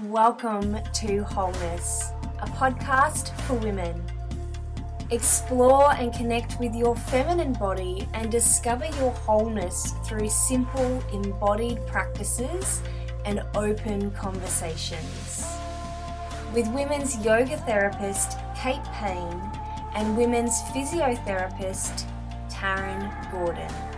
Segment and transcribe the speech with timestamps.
[0.00, 4.02] Welcome to Wholeness, a podcast for women.
[5.10, 12.80] Explore and connect with your feminine body and discover your wholeness through simple embodied practices
[13.26, 15.46] and open conversations.
[16.54, 19.42] With women's yoga therapist Kate Payne
[19.94, 22.06] and women's physiotherapist
[22.48, 23.91] Taryn Gordon.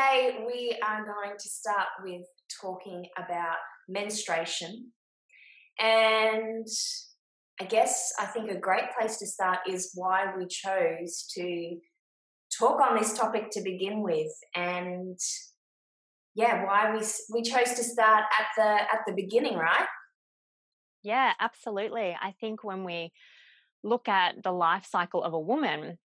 [0.00, 2.22] Today, we are going to start with
[2.60, 3.56] talking about
[3.88, 4.92] menstruation.
[5.78, 6.66] And
[7.60, 11.76] I guess I think a great place to start is why we chose to
[12.58, 14.32] talk on this topic to begin with.
[14.54, 15.18] And
[16.34, 19.88] yeah, why we we chose to start at the at the beginning, right?
[21.02, 22.16] Yeah, absolutely.
[22.20, 23.12] I think when we
[23.82, 25.98] look at the life cycle of a woman,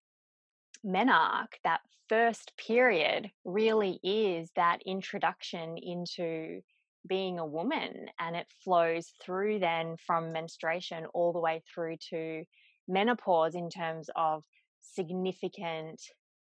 [0.86, 6.62] menarche, that first period really is that introduction into
[7.08, 12.44] being a woman and it flows through then from menstruation all the way through to
[12.88, 14.44] menopause in terms of
[14.82, 16.02] significant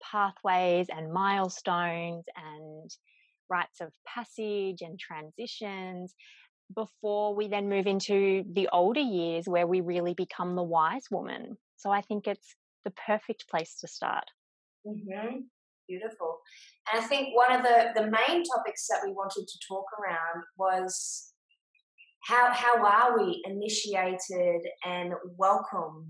[0.02, 2.90] pathways and milestones and
[3.48, 6.14] rites of passage and transitions
[6.74, 11.56] before we then move into the older years where we really become the wise woman.
[11.76, 12.54] So I think it's
[12.86, 14.24] the perfect place to start.
[14.86, 15.40] Mm-hmm.
[15.88, 16.38] Beautiful.
[16.92, 20.44] And I think one of the, the main topics that we wanted to talk around
[20.56, 21.32] was
[22.24, 26.06] how, how are we initiated and welcomed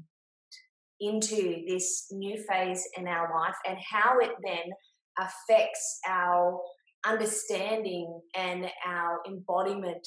[1.00, 4.72] into this new phase in our life and how it then
[5.18, 6.60] affects our
[7.06, 10.06] understanding and our embodiment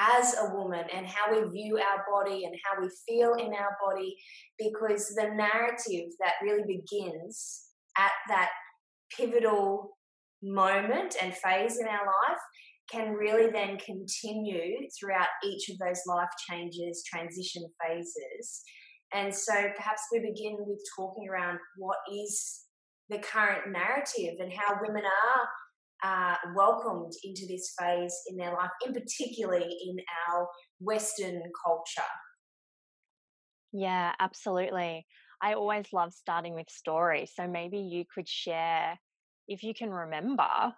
[0.00, 3.76] as a woman and how we view our body and how we feel in our
[3.84, 4.16] body
[4.58, 7.66] because the narrative that really begins
[7.98, 8.48] at that
[9.14, 9.98] pivotal
[10.42, 12.40] moment and phase in our life
[12.90, 18.62] can really then continue throughout each of those life changes, transition phases.
[19.12, 22.62] And so perhaps we begin with talking around what is
[23.10, 25.48] the current narrative and how women are
[26.02, 29.96] uh, welcomed into this phase in their life, in particularly in
[30.28, 30.48] our
[30.80, 32.02] Western culture.
[33.72, 35.06] Yeah, absolutely.
[35.42, 37.32] I always love starting with stories.
[37.34, 38.98] So maybe you could share,
[39.48, 40.74] if you can remember,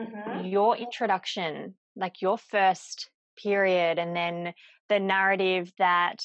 [0.00, 0.46] mm-hmm.
[0.46, 4.52] your introduction, like your first period, and then
[4.88, 6.16] the narrative that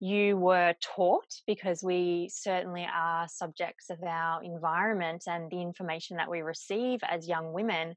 [0.00, 6.30] you were taught, because we certainly are subjects of our environment and the information that
[6.30, 7.94] we receive as young women.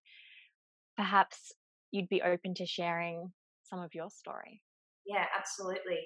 [0.98, 1.54] Perhaps
[1.92, 3.32] you'd be open to sharing
[3.64, 4.62] some of your story.
[5.06, 6.00] Yeah, absolutely.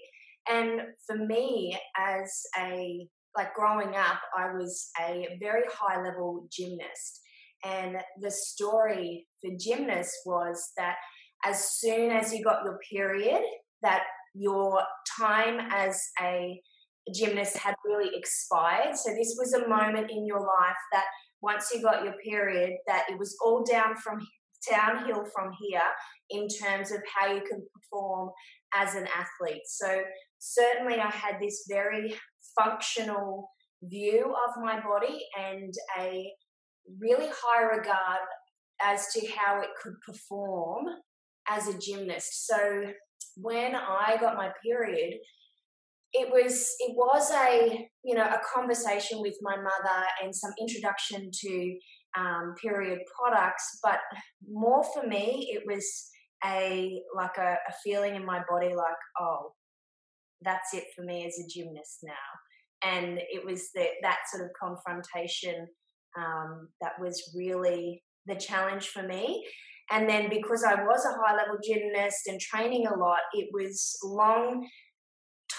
[0.49, 7.21] And for me, as a like growing up, I was a very high level gymnast.
[7.65, 10.95] And the story for gymnasts was that
[11.45, 13.41] as soon as you got your period,
[13.83, 14.03] that
[14.37, 14.81] your
[15.19, 16.59] time as a
[17.13, 18.95] gymnast had really expired.
[18.95, 21.05] So this was a moment in your life that
[21.41, 24.19] once you got your period, that it was all down from
[24.69, 25.81] downhill from here
[26.29, 28.29] in terms of how you can perform
[28.75, 29.61] as an athlete.
[29.65, 30.01] So
[30.39, 32.15] certainly I had this very
[32.59, 33.49] functional
[33.83, 36.27] view of my body and a
[36.99, 38.19] really high regard
[38.81, 40.85] as to how it could perform
[41.49, 42.47] as a gymnast.
[42.47, 42.91] So
[43.39, 45.15] when I got my period,
[46.13, 51.29] it was it was a you know a conversation with my mother and some introduction
[51.31, 51.77] to
[52.17, 53.99] um, period products, but
[54.49, 56.09] more for me, it was
[56.45, 59.51] a like a, a feeling in my body like oh
[60.41, 62.13] that's it for me as a gymnast now.
[62.83, 65.67] And it was the, that sort of confrontation
[66.17, 69.43] um, that was really the challenge for me
[69.91, 73.97] and then because i was a high level gymnast and training a lot it was
[74.03, 74.67] long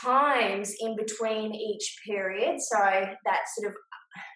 [0.03, 3.77] times in between each period so that sort of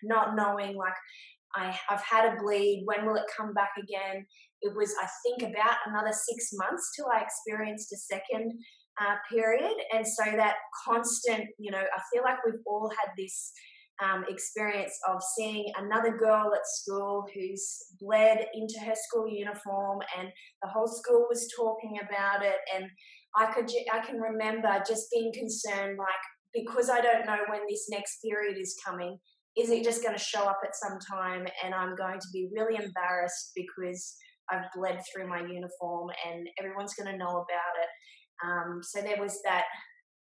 [0.02, 0.94] not knowing like
[1.54, 2.82] I, have had a bleed.
[2.84, 4.26] When will it come back again?
[4.62, 8.52] It was, I think, about another six months till I experienced a second
[9.00, 9.74] uh, period.
[9.92, 10.54] And so that
[10.84, 13.52] constant, you know, I feel like we've all had this
[14.02, 17.64] um, experience of seeing another girl at school who's
[18.00, 20.28] bled into her school uniform, and
[20.62, 22.56] the whole school was talking about it.
[22.74, 22.84] And
[23.36, 26.08] I could, I can remember just being concerned, like
[26.52, 29.18] because I don't know when this next period is coming
[29.56, 32.48] is it just going to show up at some time and I'm going to be
[32.54, 34.16] really embarrassed because
[34.50, 37.88] I've bled through my uniform and everyone's going to know about it.
[38.44, 39.64] Um, so there was that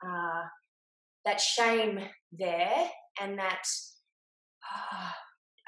[0.06, 0.42] uh,
[1.26, 2.00] that shame
[2.32, 2.90] there
[3.20, 3.64] and that
[4.64, 5.12] uh,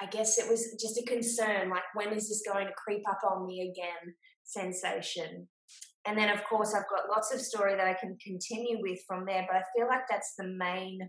[0.02, 3.20] I guess it was just a concern like when is this going to creep up
[3.30, 4.16] on me again?
[4.44, 5.48] Sensation.
[6.06, 9.26] And then of course I've got lots of story that I can continue with from
[9.26, 11.00] there but I feel like that's the main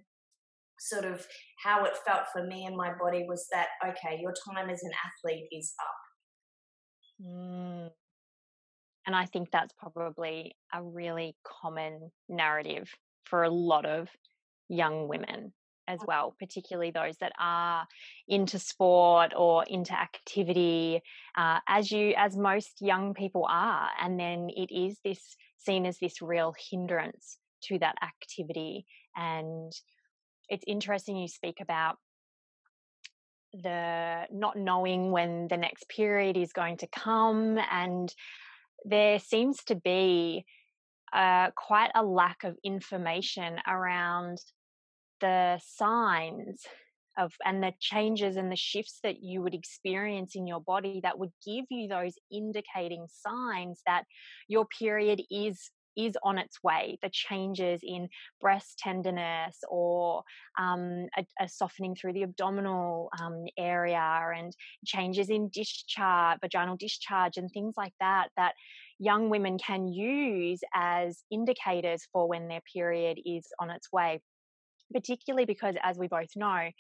[0.79, 1.25] sort of
[1.63, 4.91] how it felt for me and my body was that okay your time as an
[5.07, 7.25] athlete is up.
[7.25, 7.89] Mm.
[9.07, 12.91] and I think that's probably a really common narrative
[13.25, 14.09] for a lot of
[14.69, 15.53] young women
[15.89, 16.07] as mm.
[16.07, 17.87] well, particularly those that are
[18.29, 21.03] into sport or into activity,
[21.37, 25.99] uh, as you as most young people are, and then it is this seen as
[25.99, 28.85] this real hindrance to that activity.
[29.17, 29.73] And
[30.49, 31.97] it's interesting you speak about
[33.53, 38.13] the not knowing when the next period is going to come, and
[38.85, 40.45] there seems to be
[41.13, 44.39] uh, quite a lack of information around
[45.23, 46.63] the signs
[47.19, 51.19] of and the changes and the shifts that you would experience in your body that
[51.19, 54.05] would give you those indicating signs that
[54.49, 56.99] your period is is on its way.
[57.03, 58.09] The changes in
[58.41, 60.23] breast tenderness or
[60.59, 64.01] um, a, a, softening through the abdominal um, area
[64.35, 68.55] and changes in discharge vaginal discharge and things like that that
[68.99, 74.21] young women can use as indicators for when their period is on its way
[74.93, 76.71] particularly because, as we both know,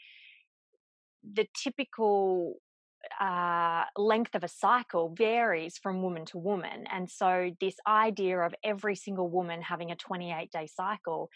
[1.34, 2.56] the typical
[3.20, 6.84] uh, length of a cycle varies from woman to woman.
[6.90, 11.30] And so, this idea of every single woman having a 28 day cycle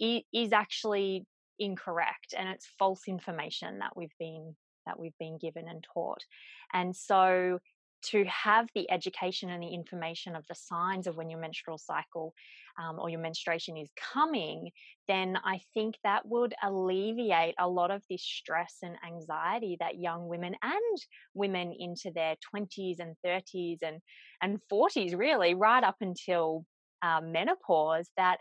[0.00, 1.26] is actually
[1.58, 4.56] incorrect and it's false information that we've been
[4.86, 6.24] that we've been given and taught
[6.72, 7.58] and so
[8.02, 12.34] to have the education and the information of the signs of when your menstrual cycle
[12.78, 14.70] um, or your menstruation is coming,
[15.08, 20.28] then I think that would alleviate a lot of this stress and anxiety that young
[20.28, 20.98] women and
[21.34, 24.00] women into their 20s and 30s and,
[24.42, 26.64] and 40s, really, right up until
[27.02, 28.38] um, menopause, that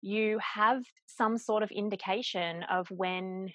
[0.00, 3.52] you have some sort of indication of when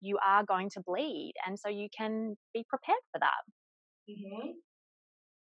[0.00, 1.32] you are going to bleed.
[1.46, 3.57] And so you can be prepared for that.
[4.08, 4.50] Mm-hmm.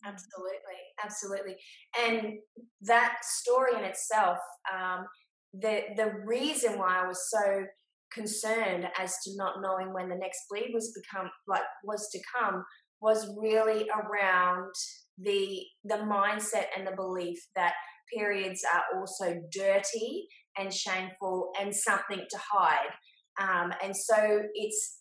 [0.06, 1.56] Absolutely, absolutely,
[2.00, 2.34] and
[2.82, 4.38] that story in itself,
[4.74, 5.06] um,
[5.54, 7.66] the the reason why I was so
[8.14, 12.64] concerned as to not knowing when the next bleed was become like was to come
[13.02, 14.74] was really around
[15.20, 17.74] the the mindset and the belief that
[18.14, 20.28] periods are also dirty
[20.58, 22.92] and shameful and something to hide.
[23.40, 25.00] Um, and so it's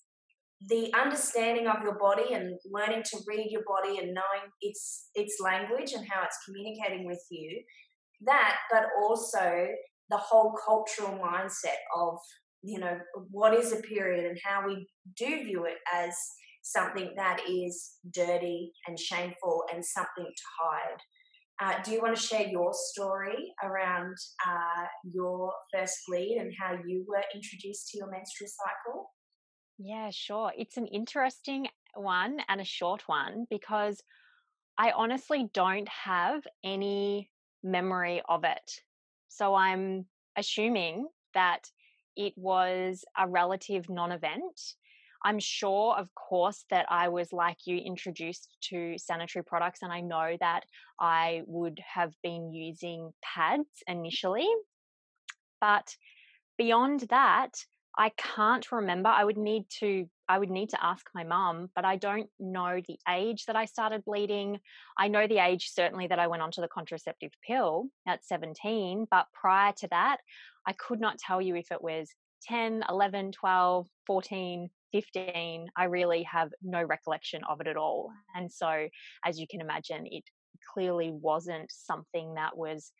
[0.68, 5.36] the understanding of your body and learning to read your body and knowing its its
[5.40, 7.62] language and how it's communicating with you.
[8.24, 9.66] That but also
[10.10, 12.18] the whole cultural mindset of
[12.62, 12.98] you know
[13.30, 14.86] what is a period and how we
[15.16, 16.14] do view it as
[16.62, 20.98] something that is dirty and shameful and something to hide.
[21.60, 24.14] Uh, do you want to share your story around
[24.46, 29.10] uh, your first bleed and how you were introduced to your menstrual cycle
[29.78, 30.52] yeah, sure.
[30.56, 34.02] It's an interesting one and a short one because
[34.78, 37.30] I honestly don't have any
[37.62, 38.80] memory of it.
[39.28, 41.70] So I'm assuming that
[42.16, 44.60] it was a relative non event.
[45.24, 50.00] I'm sure, of course, that I was like you introduced to sanitary products, and I
[50.00, 50.64] know that
[50.98, 54.48] I would have been using pads initially.
[55.60, 55.96] But
[56.58, 57.64] beyond that,
[57.96, 59.08] I can't remember.
[59.08, 62.80] I would need to I would need to ask my mum, but I don't know
[62.88, 64.60] the age that I started bleeding.
[64.96, 69.26] I know the age certainly that I went onto the contraceptive pill at 17, but
[69.34, 70.18] prior to that,
[70.66, 72.08] I could not tell you if it was
[72.44, 75.66] 10, 11, 12, 14, 15.
[75.76, 78.10] I really have no recollection of it at all.
[78.34, 78.88] And so,
[79.24, 80.24] as you can imagine, it
[80.72, 82.92] clearly wasn't something that was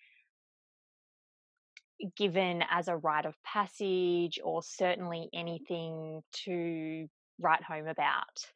[2.16, 7.08] given as a rite of passage or certainly anything to
[7.40, 8.46] write home about.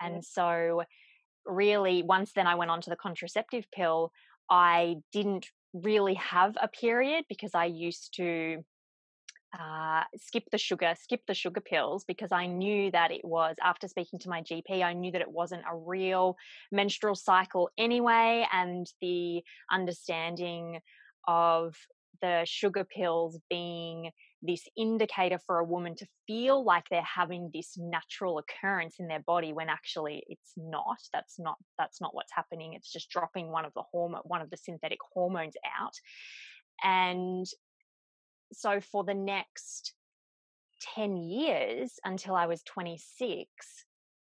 [0.00, 0.82] And so,
[1.44, 4.12] really, once then I went on to the contraceptive pill,
[4.50, 8.64] I didn't really have a period because I used to
[9.58, 13.88] uh, skip the sugar, skip the sugar pills because I knew that it was, after
[13.88, 16.36] speaking to my GP, I knew that it wasn't a real
[16.70, 18.46] menstrual cycle anyway.
[18.52, 20.80] And the understanding
[21.26, 21.76] of
[22.22, 24.10] the sugar pills being
[24.42, 29.22] this indicator for a woman to feel like they're having this natural occurrence in their
[29.26, 30.98] body when actually it's not.
[31.12, 32.74] That's not that's not what's happening.
[32.74, 35.94] It's just dropping one of the hormone one of the synthetic hormones out.
[36.82, 37.46] And
[38.52, 39.94] so for the next
[40.94, 43.48] 10 years until I was 26,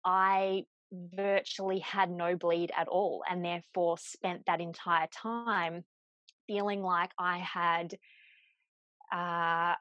[0.05, 5.85] I virtually had no bleed at all and therefore spent that entire time
[6.47, 7.95] feeling like I had
[9.13, 9.75] uh,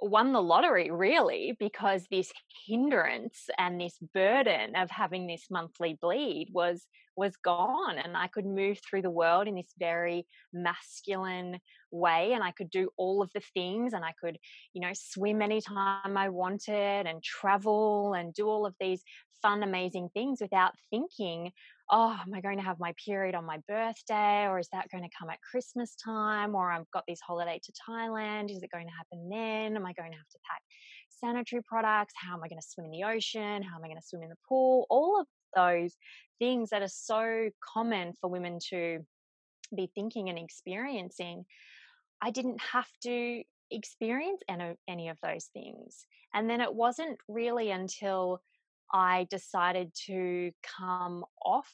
[0.00, 2.30] won the lottery really because this
[2.66, 6.86] hindrance and this burden of having this monthly bleed was
[7.16, 11.58] was gone and i could move through the world in this very masculine
[11.90, 14.36] way and i could do all of the things and i could
[14.74, 19.02] you know swim anytime i wanted and travel and do all of these
[19.40, 21.50] fun amazing things without thinking
[21.90, 25.04] oh, am I going to have my period on my birthday or is that going
[25.04, 28.50] to come at Christmas time or I've got this holiday to Thailand?
[28.50, 29.76] Is it going to happen then?
[29.76, 30.62] Am I going to have to pack
[31.08, 32.14] sanitary products?
[32.16, 33.62] How am I going to swim in the ocean?
[33.62, 34.86] How am I going to swim in the pool?
[34.90, 35.94] All of those
[36.38, 39.00] things that are so common for women to
[39.74, 41.44] be thinking and experiencing.
[42.20, 44.42] I didn't have to experience
[44.88, 46.06] any of those things.
[46.34, 48.40] And then it wasn't really until
[48.92, 51.72] I decided to come off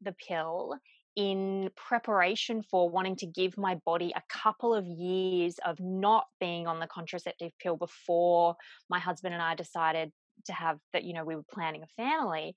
[0.00, 0.76] the pill
[1.16, 6.66] in preparation for wanting to give my body a couple of years of not being
[6.66, 8.54] on the contraceptive pill before
[8.88, 10.12] my husband and I decided
[10.46, 12.54] to have that, you know, we were planning a family.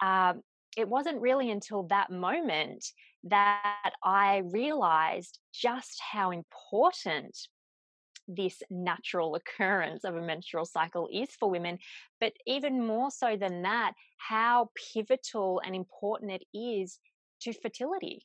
[0.00, 0.42] Um,
[0.76, 2.86] it wasn't really until that moment
[3.24, 7.36] that I realized just how important
[8.28, 11.78] this natural occurrence of a menstrual cycle is for women,
[12.20, 16.98] but even more so than that, how pivotal and important it is
[17.42, 18.24] to fertility.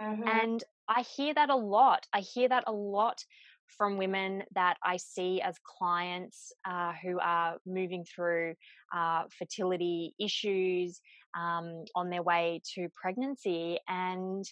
[0.00, 0.28] Mm-hmm.
[0.28, 2.06] And I hear that a lot.
[2.12, 3.22] I hear that a lot
[3.66, 8.54] from women that I see as clients uh, who are moving through
[8.94, 11.00] uh, fertility issues
[11.38, 13.78] um, on their way to pregnancy.
[13.88, 14.44] And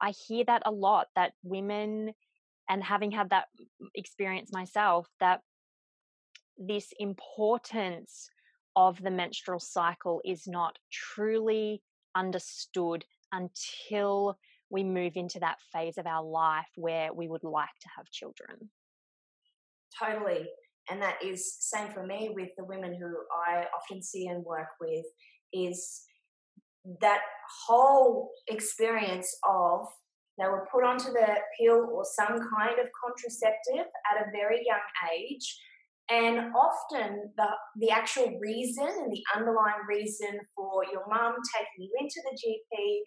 [0.00, 2.12] I hear that a lot that women
[2.68, 3.46] and having had that
[3.94, 5.40] experience myself that
[6.58, 8.28] this importance
[8.76, 11.82] of the menstrual cycle is not truly
[12.14, 14.38] understood until
[14.70, 18.70] we move into that phase of our life where we would like to have children.
[19.98, 20.48] Totally.
[20.90, 23.14] And that is same for me with the women who
[23.46, 25.04] I often see and work with
[25.52, 26.02] is
[27.00, 27.20] that
[27.66, 29.86] whole experience of
[30.38, 34.86] they were put onto the pill or some kind of contraceptive at a very young
[35.12, 35.60] age.
[36.10, 41.90] And often the, the actual reason and the underlying reason for your mum taking you
[41.98, 43.00] into the GP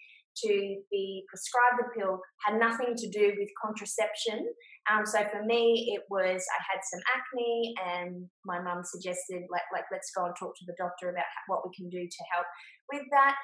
[0.44, 4.48] to be prescribed the pill had nothing to do with contraception.
[4.91, 9.65] Um, so for me, it was I had some acne, and my mum suggested like
[9.74, 12.46] like let's go and talk to the doctor about what we can do to help
[12.91, 13.36] with that.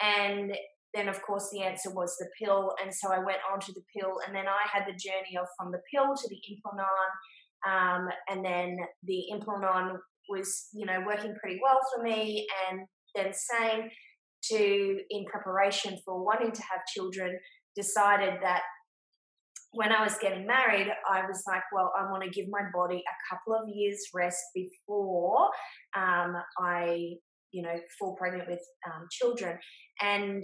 [0.00, 0.56] And
[0.94, 3.82] then of course the answer was the pill and so i went on to the
[3.96, 7.10] pill and then i had the journey of from the pill to the implanon
[7.68, 9.96] um, and then the implanon
[10.28, 12.80] was you know working pretty well for me and
[13.14, 13.88] then same
[14.42, 17.38] to in preparation for wanting to have children
[17.76, 18.62] decided that
[19.72, 22.96] when I was getting married, I was like, well, I want to give my body
[22.96, 25.48] a couple of years rest before
[25.96, 27.14] um, I,
[27.52, 29.58] you know, fall pregnant with um, children.
[30.02, 30.42] And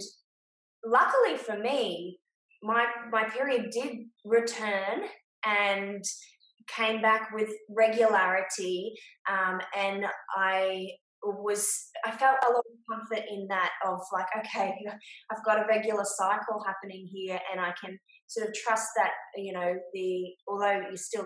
[0.85, 2.19] luckily for me,
[2.63, 5.03] my my period did return
[5.45, 6.03] and
[6.67, 8.93] came back with regularity,
[9.29, 10.05] um, and
[10.35, 10.87] I
[11.23, 14.73] was I felt a lot of comfort in that of like okay
[15.31, 19.53] I've got a regular cycle happening here and I can sort of trust that you
[19.53, 21.25] know the although you still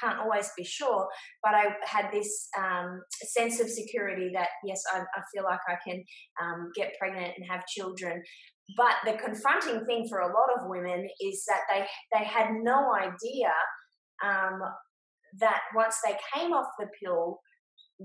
[0.00, 1.08] can't always be sure
[1.42, 5.76] but I had this um, sense of security that yes I, I feel like I
[5.88, 6.02] can
[6.42, 8.22] um, get pregnant and have children
[8.76, 12.94] but the confronting thing for a lot of women is that they they had no
[12.94, 13.52] idea
[14.24, 14.60] um,
[15.38, 17.38] that once they came off the pill,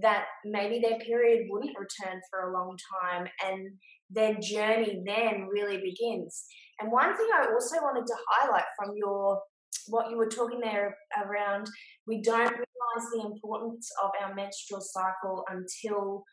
[0.02, 3.70] that maybe their period wouldn't return for a long time, and
[4.10, 6.46] their journey then really begins.
[6.80, 9.42] And one thing I also wanted to highlight from your
[9.88, 11.68] what you were talking there around,
[12.08, 16.24] we don't realize the importance of our menstrual cycle until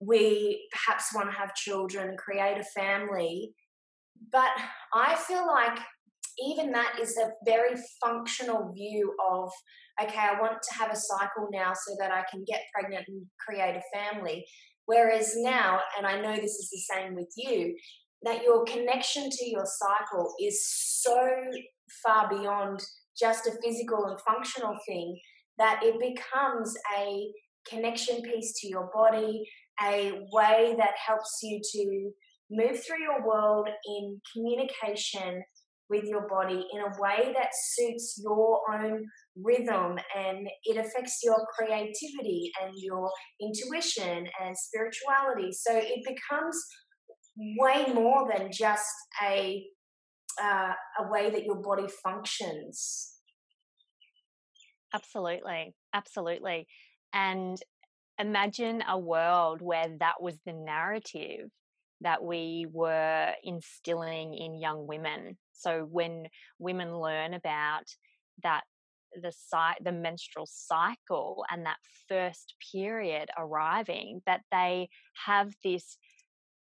[0.00, 3.52] we perhaps want to have children, create a family.
[4.32, 4.50] But
[4.94, 5.78] I feel like
[6.38, 9.50] even that is a very functional view of
[10.00, 13.26] okay, I want to have a cycle now so that I can get pregnant and
[13.44, 14.46] create a family.
[14.86, 17.74] Whereas now, and I know this is the same with you,
[18.22, 21.28] that your connection to your cycle is so
[22.04, 22.80] far beyond
[23.18, 25.18] just a physical and functional thing
[25.58, 27.32] that it becomes a
[27.68, 29.44] connection piece to your body,
[29.84, 32.10] a way that helps you to
[32.50, 35.42] move through your world in communication
[35.90, 39.04] with your body in a way that suits your own
[39.36, 45.50] rhythm and it affects your creativity and your intuition and spirituality.
[45.52, 46.62] So it becomes
[47.58, 48.84] way more than just
[49.22, 49.64] a
[50.40, 53.14] uh, a way that your body functions.
[54.94, 56.68] Absolutely, absolutely.
[57.12, 57.60] And
[58.18, 61.50] imagine a world where that was the narrative
[62.00, 65.36] that we were instilling in young women.
[65.52, 67.84] So when women learn about
[68.42, 68.62] that
[69.14, 69.32] the
[69.82, 74.88] the menstrual cycle and that first period arriving that they
[75.26, 75.96] have this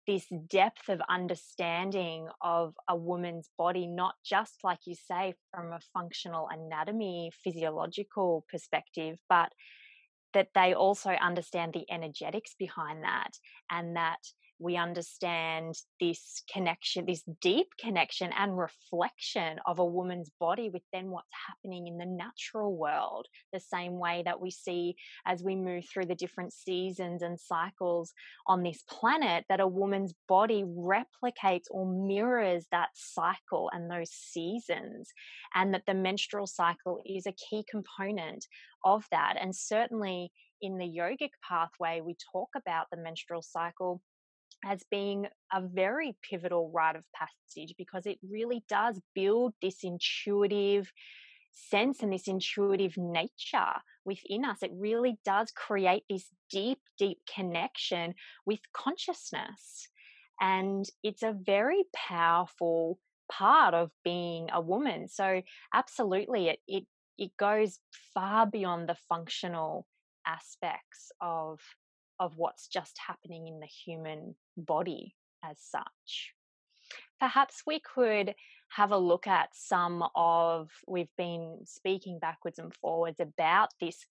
[0.08, 5.82] this depth of understanding of a woman's body, not just like you say, from a
[5.94, 9.52] functional anatomy, physiological perspective, but
[10.34, 13.32] that they also understand the energetics behind that
[13.70, 14.20] and that
[14.60, 21.12] we understand this connection, this deep connection and reflection of a woman's body with then
[21.12, 24.96] what's happening in the natural world, the same way that we see
[25.26, 28.14] as we move through the different seasons and cycles
[28.48, 35.12] on this planet, that a woman's body replicates or mirrors that cycle and those seasons,
[35.54, 38.46] and that the menstrual cycle is a key component
[38.84, 39.36] of that.
[39.40, 44.02] And certainly in the yogic pathway, we talk about the menstrual cycle
[44.66, 50.92] as being a very pivotal rite of passage because it really does build this intuitive
[51.52, 53.74] sense and this intuitive nature
[54.06, 54.58] within us.
[54.62, 58.14] It really does create this deep, deep connection
[58.46, 59.90] with consciousness.
[60.40, 63.00] And it's a very powerful
[63.32, 65.08] part of being a woman.
[65.10, 65.42] So
[65.74, 66.84] absolutely it it
[67.18, 67.80] it goes
[68.14, 69.88] far beyond the functional
[70.26, 71.60] aspects of
[72.20, 76.34] of what's just happening in the human body as such.
[77.20, 78.36] Perhaps we could
[78.70, 84.06] have a look at some of, we've been speaking backwards and forwards about this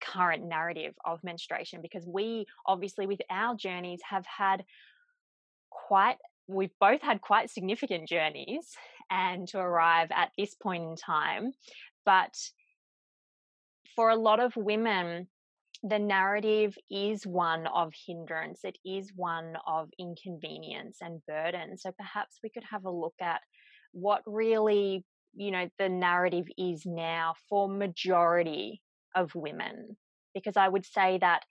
[0.00, 4.64] current narrative of menstruation because we obviously, with our journeys, have had
[5.70, 6.16] quite,
[6.48, 8.76] we've both had quite significant journeys
[9.10, 11.52] and to arrive at this point in time.
[12.04, 12.34] But
[13.94, 15.28] for a lot of women,
[15.82, 21.76] the narrative is one of hindrance, it is one of inconvenience and burden.
[21.76, 23.40] So perhaps we could have a look at
[23.92, 28.80] what really, you know, the narrative is now for majority
[29.14, 29.96] of women.
[30.34, 31.42] Because I would say that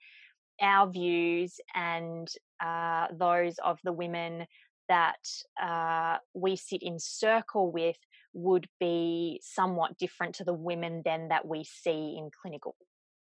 [0.60, 4.46] our views and uh, those of the women
[4.88, 5.24] that
[5.62, 7.96] uh, we sit in circle with
[8.32, 12.76] would be somewhat different to the women then that we see in clinical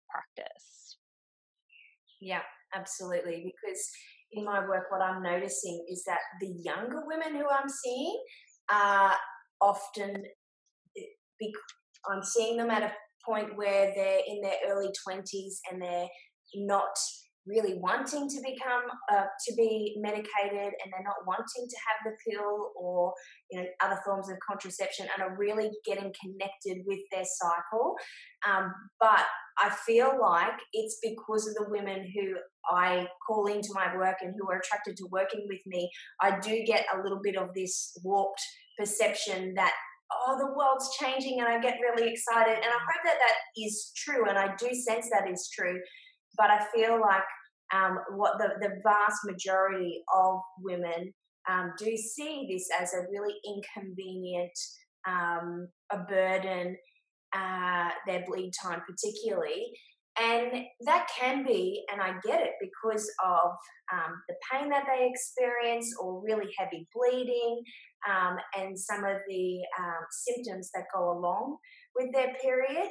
[0.10, 0.79] practice.
[2.22, 2.42] Yeah,
[2.76, 3.44] absolutely.
[3.46, 3.90] Because
[4.32, 8.22] in my work, what I'm noticing is that the younger women who I'm seeing
[8.72, 9.16] are
[9.62, 10.24] often,
[10.98, 11.48] eh,
[12.10, 12.94] I'm seeing them at a
[13.26, 16.08] point where they're in their early 20s and they're
[16.56, 16.96] not
[17.50, 22.32] really wanting to become uh, to be medicated and they're not wanting to have the
[22.32, 23.14] pill or
[23.52, 27.96] you know other forms of contraception and are really getting connected with their cycle
[28.48, 29.26] um, but
[29.58, 32.36] i feel like it's because of the women who
[32.72, 35.90] i call into my work and who are attracted to working with me
[36.22, 38.42] i do get a little bit of this warped
[38.78, 39.74] perception that
[40.12, 42.56] oh, the world's changing, and I get really excited.
[42.56, 45.80] And I hope that that is true, and I do sense that is true.
[46.38, 47.24] But I feel like
[47.74, 51.14] um, what the, the vast majority of women
[51.50, 54.52] um, do see this as a really inconvenient,
[55.08, 56.76] um, a burden,
[57.36, 59.72] uh, their bleed time particularly.
[60.20, 63.52] And that can be, and I get it, because of
[63.94, 67.62] um, the pain that they experience or really heavy bleeding
[68.10, 71.58] um, and some of the um, symptoms that go along
[71.96, 72.90] with their period.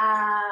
[0.00, 0.50] Uh,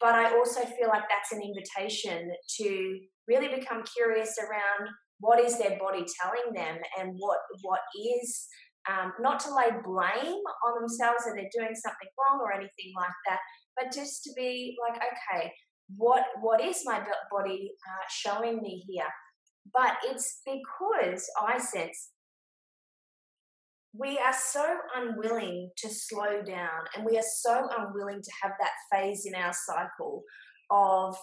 [0.00, 4.88] but I also feel like that's an invitation to really become curious around
[5.20, 7.80] what is their body telling them and what what
[8.18, 8.46] is
[8.88, 13.16] um, not to lay blame on themselves that they're doing something wrong or anything like
[13.28, 13.40] that,
[13.76, 15.52] but just to be like, okay,
[15.96, 19.08] what what is my body uh, showing me here?
[19.72, 22.10] But it's because I sense
[23.98, 28.72] we are so unwilling to slow down and we are so unwilling to have that
[28.92, 30.22] phase in our cycle
[30.70, 31.16] of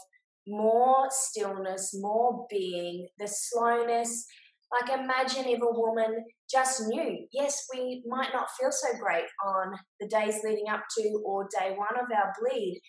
[0.48, 4.26] more stillness, more being, the slowness.
[4.72, 9.74] Like, imagine if a woman just knew, yes, we might not feel so great on
[10.00, 12.82] the days leading up to or day one of our bleed.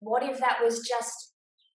[0.00, 1.34] What if that was just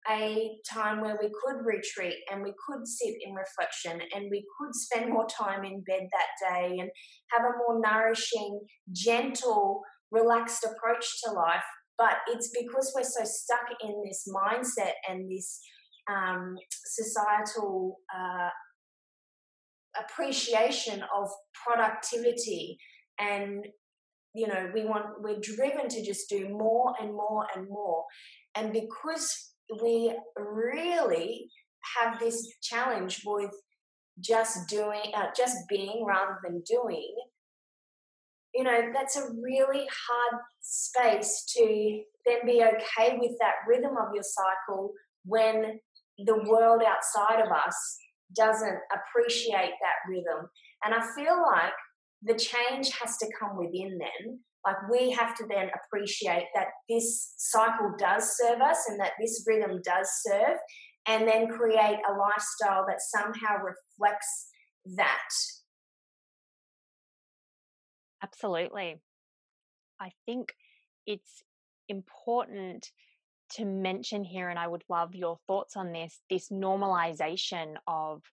[0.10, 4.76] a time where we could retreat and we could sit in reflection and we could
[4.76, 6.89] spend more time in bed that day and
[7.32, 8.60] have a more nourishing,
[8.92, 11.63] gentle, relaxed approach to life.
[11.98, 15.60] But it's because we're so stuck in this mindset and this
[16.12, 18.50] um, societal uh,
[20.00, 21.30] appreciation of
[21.66, 22.78] productivity
[23.20, 23.66] and
[24.34, 28.04] you know we want we're driven to just do more and more and more
[28.56, 31.49] and because we really
[31.97, 33.52] have this challenge with
[34.19, 37.13] just doing uh, just being rather than doing.
[38.54, 44.13] You know that's a really hard space to then be okay with that rhythm of
[44.13, 44.91] your cycle
[45.26, 45.80] when
[46.26, 47.97] the world outside of us
[48.36, 50.47] doesn't appreciate that rhythm.
[50.86, 51.73] And i feel like
[52.23, 57.34] the change has to come within then like we have to then appreciate that this
[57.38, 60.58] cycle does serve us and that this rhythm does serve
[61.08, 64.47] and then create a lifestyle that somehow reflects
[64.95, 65.30] that.
[68.23, 69.02] Absolutely.
[69.99, 70.54] I think
[71.06, 71.43] it's
[71.89, 72.91] important
[73.49, 78.23] to mention here and i would love your thoughts on this this normalization of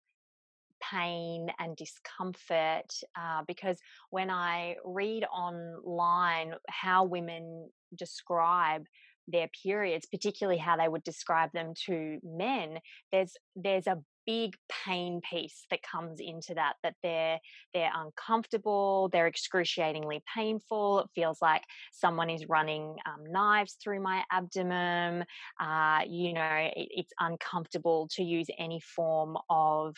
[0.90, 3.78] pain and discomfort uh, because
[4.10, 8.84] when I read online how women describe
[9.28, 12.78] their periods, particularly how they would describe them to men,
[13.12, 17.38] there's there's a big pain piece that comes into that that they're
[17.72, 24.22] they're uncomfortable they're excruciatingly painful it feels like someone is running um, knives through my
[24.30, 25.24] abdomen
[25.60, 29.96] uh, you know it, it's uncomfortable to use any form of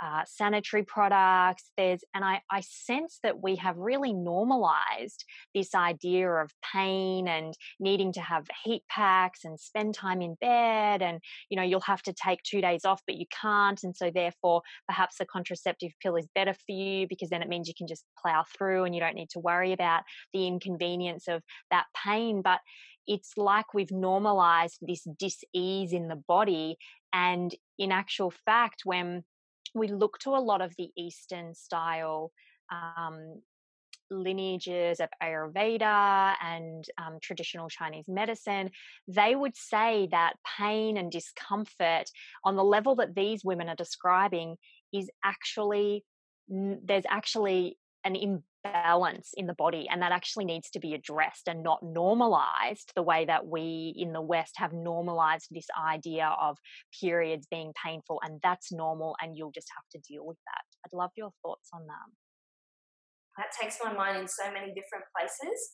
[0.00, 1.70] uh, sanitary products.
[1.76, 7.54] There's, and I, I sense that we have really normalized this idea of pain and
[7.80, 11.02] needing to have heat packs and spend time in bed.
[11.02, 13.82] And, you know, you'll have to take two days off, but you can't.
[13.82, 17.68] And so, therefore, perhaps the contraceptive pill is better for you because then it means
[17.68, 21.42] you can just plow through and you don't need to worry about the inconvenience of
[21.70, 22.42] that pain.
[22.42, 22.60] But
[23.06, 26.76] it's like we've normalized this dis-ease in the body
[27.12, 29.24] and in actual fact when
[29.74, 32.32] we look to a lot of the Eastern style
[32.70, 33.40] um,
[34.10, 38.70] lineages of Ayurveda and um, traditional Chinese medicine,
[39.06, 42.10] they would say that pain and discomfort
[42.44, 44.56] on the level that these women are describing
[44.92, 46.04] is actually,
[46.48, 48.16] there's actually an
[48.72, 53.02] balance in the body and that actually needs to be addressed and not normalized the
[53.02, 56.56] way that we in the west have normalized this idea of
[57.00, 60.62] periods being painful and that's normal and you'll just have to deal with that.
[60.84, 62.08] I'd love your thoughts on that.
[63.36, 65.70] That takes my mind in so many different places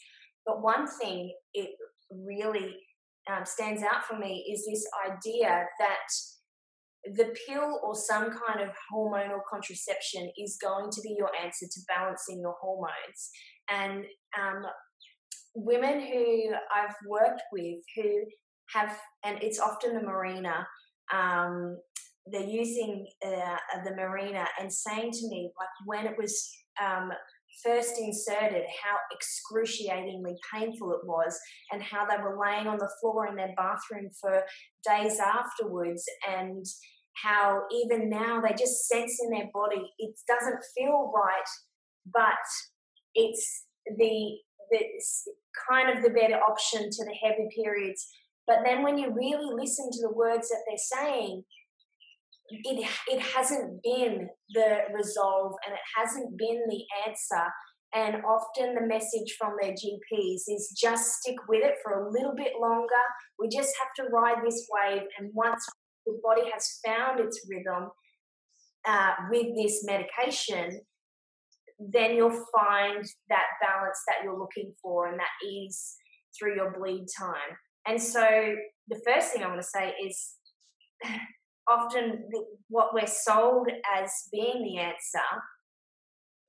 [0.46, 1.70] but one thing it
[2.10, 2.76] really
[3.30, 6.06] um, stands out for me is this idea that
[7.12, 11.80] the pill or some kind of hormonal contraception is going to be your answer to
[11.86, 13.30] balancing your hormones.
[13.70, 14.04] And
[14.40, 14.62] um,
[15.54, 18.24] women who I've worked with who
[18.74, 20.64] have, and it's often the Mirena,
[21.12, 21.76] um,
[22.26, 26.50] they're using uh, the Mirena and saying to me, like when it was
[26.82, 27.10] um,
[27.62, 31.38] first inserted, how excruciatingly painful it was,
[31.70, 34.42] and how they were laying on the floor in their bathroom for
[34.88, 36.64] days afterwards, and
[37.22, 41.48] how even now they just sense in their body it doesn't feel right,
[42.12, 42.34] but
[43.14, 44.38] it's the
[44.70, 44.80] the
[45.68, 48.06] kind of the better option to the heavy periods.
[48.46, 51.44] But then when you really listen to the words that they're saying,
[52.50, 57.44] it it hasn't been the resolve and it hasn't been the answer.
[57.94, 62.34] And often the message from their GPs is just stick with it for a little
[62.34, 63.04] bit longer.
[63.38, 65.64] We just have to ride this wave, and once
[66.06, 67.90] the body has found its rhythm
[68.86, 70.80] uh, with this medication,
[71.78, 75.96] then you'll find that balance that you're looking for and that ease
[76.38, 77.56] through your bleed time.
[77.86, 78.54] And so,
[78.88, 80.34] the first thing I want to say is
[81.68, 82.24] often
[82.68, 85.20] what we're sold as being the answer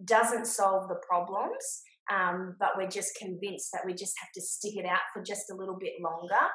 [0.03, 4.75] doesn't solve the problems, um, but we're just convinced that we just have to stick
[4.75, 6.49] it out for just a little bit longer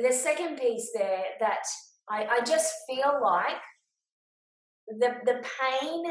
[0.00, 1.64] the second piece there that
[2.10, 3.60] I, I just feel like
[4.88, 6.04] the the pain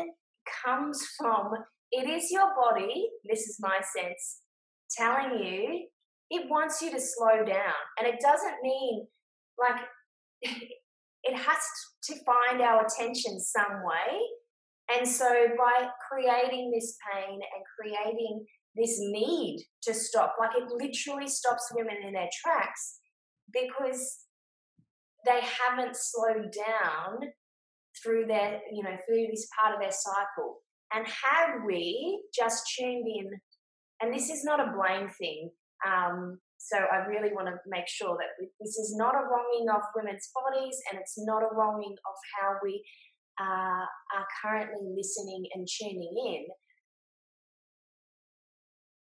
[0.65, 1.52] comes from
[1.91, 4.39] it is your body, this is my sense,
[4.98, 5.88] telling you
[6.30, 7.74] it wants you to slow down.
[8.00, 9.06] And it doesn't mean
[9.60, 9.82] like
[11.24, 11.58] it has
[12.06, 14.20] to find our attention some way.
[14.96, 21.28] And so by creating this pain and creating this need to stop, like it literally
[21.28, 23.00] stops women in their tracks,
[23.54, 24.20] because
[25.26, 27.32] they haven't slowed down
[28.02, 30.62] through their, you know, through this part of their cycle.
[30.94, 33.30] And had we just tuned in,
[34.02, 35.52] and this is not a blame thing,
[35.88, 39.82] um, so I really want to make sure that this is not a wronging of
[39.96, 42.84] women's bodies and it's not a wronging of how we
[43.40, 43.86] uh,
[44.16, 46.46] are currently listening and tuning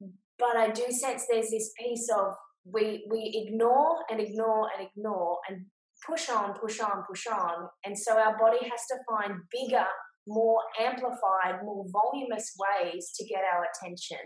[0.02, 0.10] in.
[0.40, 2.34] But I do sense there's this piece of
[2.66, 5.66] we we ignore and ignore and ignore and
[6.06, 7.68] push on, push on, push on.
[7.86, 9.86] And so our body has to find bigger,
[10.28, 14.18] more amplified, more voluminous ways to get our attention.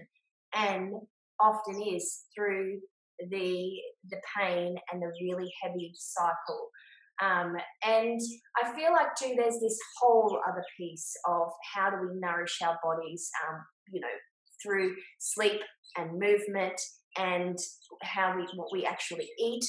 [0.56, 0.94] And
[1.40, 2.80] often is through
[3.30, 3.72] the
[4.10, 6.70] the pain and the really heavy cycle.
[7.22, 8.20] Um, and
[8.64, 12.78] I feel like too, there's this whole other piece of how do we nourish our
[12.84, 13.60] bodies, um,
[13.92, 14.08] you know,
[14.64, 15.62] through sleep
[15.98, 16.80] and movement
[17.18, 17.58] and
[18.02, 19.66] how we what we actually eat.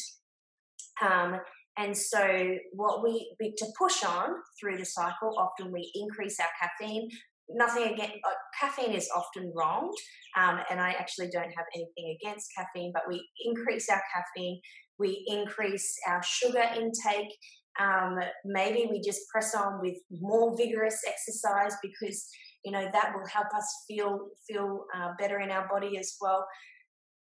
[1.02, 1.40] Um,
[1.78, 7.08] and so, what we, to push on through the cycle, often we increase our caffeine.
[7.48, 9.94] Nothing again, uh, caffeine is often wrong,
[10.36, 14.60] um, and I actually don't have anything against caffeine, but we increase our caffeine,
[14.98, 17.32] we increase our sugar intake.
[17.80, 22.28] Um, maybe we just press on with more vigorous exercise because
[22.64, 26.44] you know that will help us feel feel uh, better in our body as well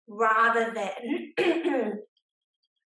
[0.07, 1.33] rather than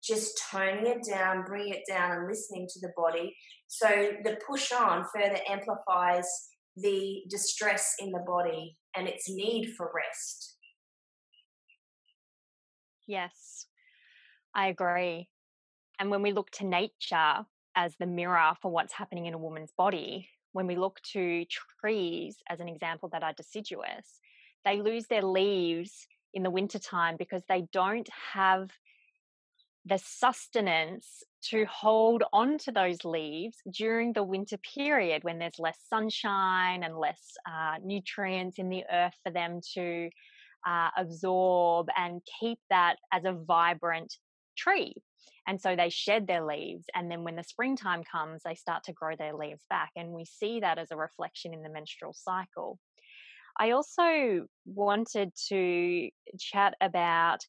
[0.03, 3.35] just toning it down, bringing it down, and listening to the body.
[3.67, 3.87] So
[4.23, 6.27] the push on further amplifies
[6.75, 10.57] the distress in the body and its need for rest.
[13.07, 13.65] Yes,
[14.55, 15.27] I agree.
[15.99, 17.45] And when we look to nature
[17.75, 21.45] as the mirror for what's happening in a woman's body, when we look to
[21.79, 24.19] trees as an example that are deciduous,
[24.65, 28.69] they lose their leaves in the wintertime because they don't have
[29.85, 35.79] the sustenance to hold on to those leaves during the winter period when there's less
[35.89, 40.09] sunshine and less uh, nutrients in the earth for them to
[40.67, 44.13] uh, absorb and keep that as a vibrant
[44.55, 44.93] tree.
[45.47, 46.85] And so they shed their leaves.
[46.93, 49.89] And then when the springtime comes, they start to grow their leaves back.
[49.95, 52.77] And we see that as a reflection in the menstrual cycle.
[53.59, 56.09] I also wanted to
[56.39, 57.39] chat about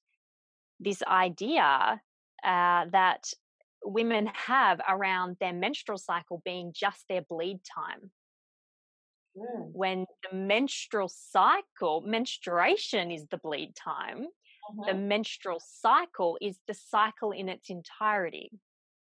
[0.81, 2.01] this idea
[2.45, 3.25] uh, that
[3.85, 8.11] women have around their menstrual cycle being just their bleed time.
[9.37, 9.71] Mm.
[9.73, 14.87] When the menstrual cycle, menstruation is the bleed time, mm-hmm.
[14.87, 18.51] the menstrual cycle is the cycle in its entirety.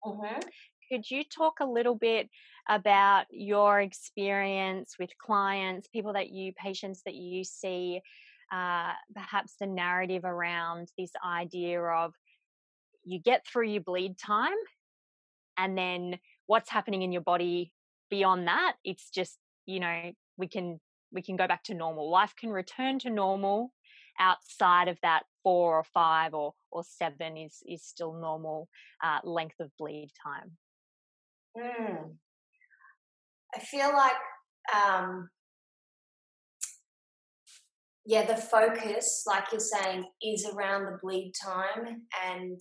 [0.06, 0.40] Mm-hmm.
[0.89, 2.30] Could you talk a little bit
[2.69, 8.02] about your experience with clients, people that you, patients that you see,
[8.52, 12.13] uh, perhaps the narrative around this idea of
[13.04, 14.56] you get through your bleed time
[15.58, 17.73] and then what's happening in your body
[18.10, 18.76] beyond that?
[18.84, 20.80] It's just you know we can
[21.12, 22.10] we can go back to normal.
[22.10, 23.73] Life can return to normal
[24.19, 28.67] outside of that four or five or or seven is is still normal
[29.04, 30.58] uh, length of bleed time
[31.58, 31.98] mm.
[33.56, 34.13] i feel like
[34.76, 35.30] um
[38.06, 42.60] yeah the focus like you're saying is around the bleed time and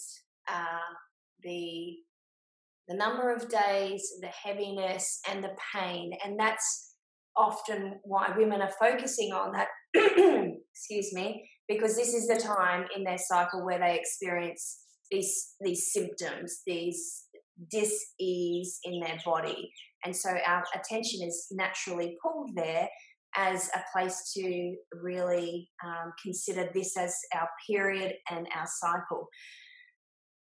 [0.48, 0.94] uh,
[1.42, 1.96] the
[2.88, 6.94] the number of days, the heaviness, and the pain, and that's
[7.36, 9.68] often why women are focusing on that.
[10.72, 14.78] excuse me, because this is the time in their cycle where they experience
[15.10, 17.24] these these symptoms, these
[17.70, 19.70] dis-ease in their body,
[20.04, 22.88] and so our attention is naturally pulled there
[23.36, 29.28] as a place to really um, consider this as our period and our cycle.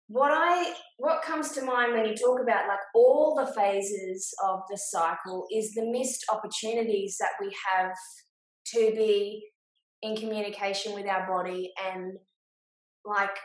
[0.09, 4.61] What I what comes to mind when you talk about like all the phases of
[4.71, 7.95] the cycle is the missed opportunities that we have
[8.75, 9.43] to be
[10.03, 12.13] in communication with our body and
[13.07, 13.37] like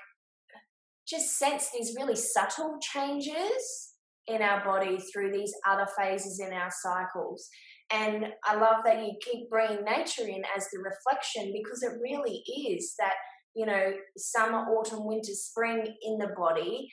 [1.07, 3.93] just sense these really subtle changes
[4.27, 7.47] in our body through these other phases in our cycles.
[7.91, 12.43] And I love that you keep bringing nature in as the reflection because it really
[12.45, 13.13] is that
[13.57, 16.87] you know, summer, autumn, winter, spring in the body.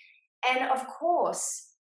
[0.48, 1.72] And of course,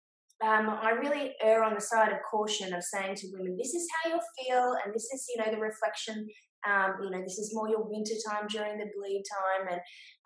[0.44, 3.86] um, I really err on the side of caution of saying to women, this is
[3.94, 6.26] how you'll feel, and this is, you know, the reflection.
[6.68, 9.80] Um, you know, this is more your winter time during the bleed time, and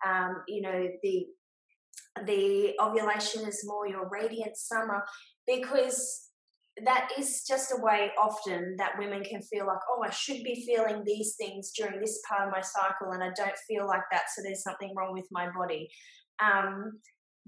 [0.05, 1.25] um, you know, the
[2.25, 5.03] the ovulation is more your radiant summer
[5.45, 6.27] because
[6.83, 10.65] that is just a way often that women can feel like, oh, I should be
[10.65, 14.25] feeling these things during this part of my cycle, and I don't feel like that,
[14.35, 15.89] so there's something wrong with my body.
[16.39, 16.99] Um,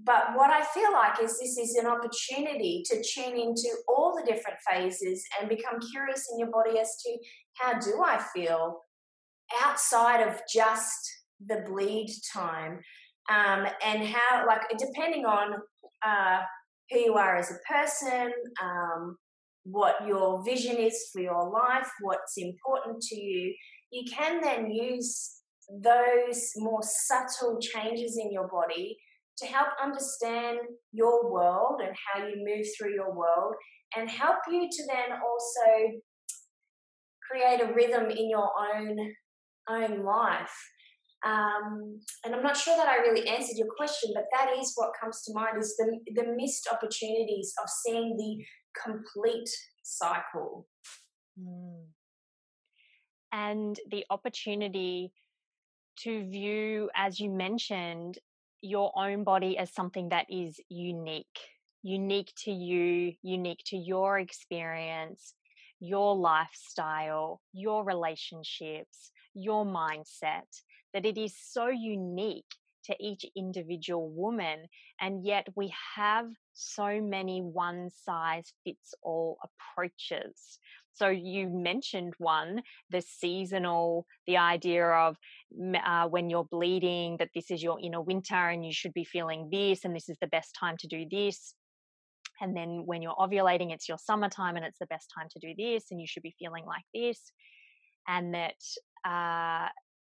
[0.02, 4.24] but what I feel like is this is an opportunity to tune into all the
[4.24, 7.18] different phases and become curious in your body as to
[7.54, 8.80] how do I feel
[9.62, 11.10] outside of just
[11.46, 12.80] the bleed time
[13.30, 15.54] um, and how like depending on
[16.04, 16.40] uh,
[16.90, 19.16] who you are as a person um,
[19.64, 23.54] what your vision is for your life what's important to you
[23.92, 25.36] you can then use
[25.82, 28.96] those more subtle changes in your body
[29.38, 30.58] to help understand
[30.92, 33.54] your world and how you move through your world
[33.96, 36.00] and help you to then also
[37.30, 38.96] create a rhythm in your own
[39.68, 40.56] own life
[41.24, 44.92] um, and I'm not sure that I really answered your question, but that is what
[44.98, 48.44] comes to mind is the, the missed opportunities of seeing the
[48.82, 49.48] complete
[49.82, 50.66] cycle.
[51.38, 51.84] Mm.
[53.32, 55.12] And the opportunity
[56.00, 58.18] to view, as you mentioned,
[58.62, 61.26] your own body as something that is unique,
[61.82, 65.34] unique to you, unique to your experience,
[65.80, 70.62] your lifestyle, your relationships, your mindset
[70.94, 72.44] that it is so unique
[72.84, 74.66] to each individual woman.
[75.00, 80.58] And yet we have so many one size fits all approaches.
[80.92, 85.16] So you mentioned one, the seasonal, the idea of
[85.82, 89.48] uh, when you're bleeding, that this is your inner winter and you should be feeling
[89.50, 91.54] this, and this is the best time to do this.
[92.42, 95.54] And then when you're ovulating, it's your summertime and it's the best time to do
[95.56, 97.32] this, and you should be feeling like this.
[98.08, 98.60] And that,
[99.04, 99.68] uh,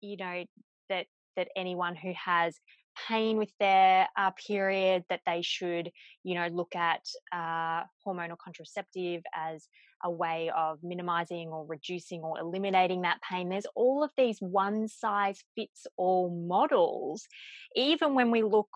[0.05, 0.45] you know,
[0.89, 2.59] that that anyone who has
[3.07, 5.91] pain with their uh, period that they should
[6.23, 7.01] you know look at
[7.33, 9.67] uh, hormonal contraceptive as
[10.03, 13.49] a way of minimizing or reducing or eliminating that pain.
[13.49, 17.27] There's all of these one size fits all models
[17.75, 18.69] even when we look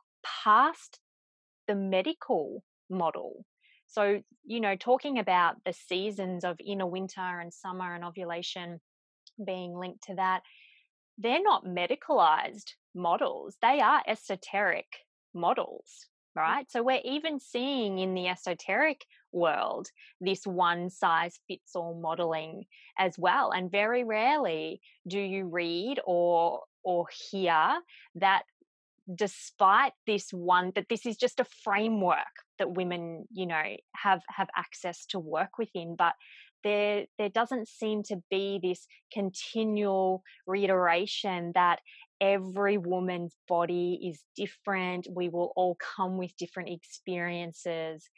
[0.43, 0.99] past
[1.67, 3.45] the medical model.
[3.87, 8.79] So you know talking about the seasons of inner winter and summer and ovulation
[9.45, 10.41] being linked to that
[11.19, 14.87] they're not medicalized models, they are esoteric
[15.33, 16.41] models, mm.
[16.41, 16.71] right?
[16.71, 19.87] So we're even seeing in the esoteric world
[20.19, 22.65] this one size fits all modeling
[22.97, 23.51] as well.
[23.51, 27.79] And very rarely do you read or or hear
[28.15, 28.43] that
[29.13, 32.17] despite this one that this is just a framework
[32.59, 36.13] that women you know have have access to work within but
[36.63, 41.79] there there doesn't seem to be this continual reiteration that
[42.21, 48.09] every woman's body is different we will all come with different experiences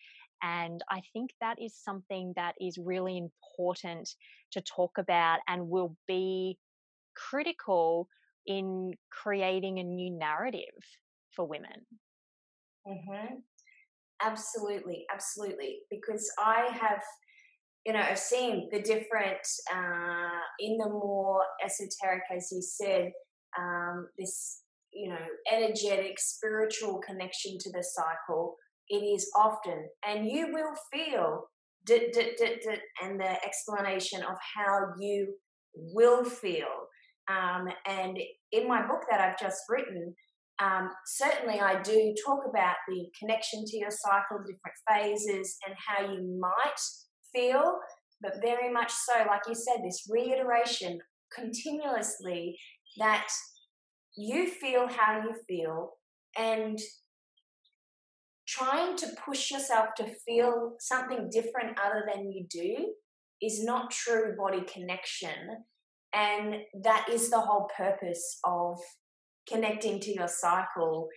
[0.42, 4.10] and i think that is something that is really important
[4.52, 6.58] to talk about and will be
[7.16, 8.08] critical
[8.48, 10.64] in creating a new narrative
[11.36, 11.86] for women
[12.88, 13.36] mm-hmm.
[14.24, 17.02] absolutely absolutely because i have
[17.86, 19.42] you know, I've seen the different
[19.74, 23.12] uh, in the more esoteric, as you said,
[23.58, 24.62] um, this
[24.94, 28.56] you know energetic spiritual connection to the cycle.
[28.90, 31.46] It is often, and you will feel,
[31.90, 35.34] and the explanation of how you
[35.74, 36.88] will feel.
[37.30, 38.20] Um, and
[38.52, 40.14] in my book that I've just written,
[40.62, 45.76] um, certainly I do talk about the connection to your cycle, the different phases, and
[45.88, 46.80] how you might
[47.34, 47.80] feel,
[48.22, 51.00] but very much so, like you said, this reiteration
[51.34, 52.58] continuously
[52.98, 53.28] that
[54.18, 55.92] you feel how you feel
[56.38, 56.80] and
[58.48, 62.94] trying to push yourself to feel something different other than you do
[63.42, 65.66] is not true body connection.
[66.14, 68.78] And that is the whole purpose of
[69.48, 71.08] connecting to your cycle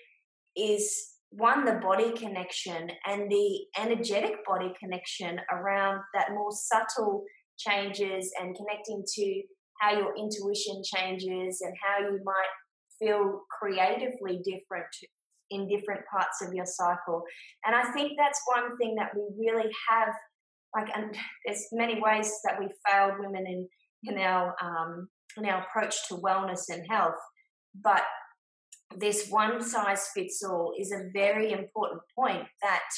[0.56, 7.24] is one, the body connection and the energetic body connection around that more subtle
[7.58, 9.42] changes and connecting to
[9.80, 12.54] how your intuition changes and how you might
[13.00, 14.86] feel creatively different
[15.50, 17.22] in different parts of your cycle.
[17.64, 20.14] And I think that's one thing that we really have,
[20.74, 23.68] like, and there's many ways that we failed women in,
[24.04, 27.18] in our, um, in our approach to wellness and health.
[27.82, 28.02] But
[28.96, 32.88] this one size fits all is a very important point that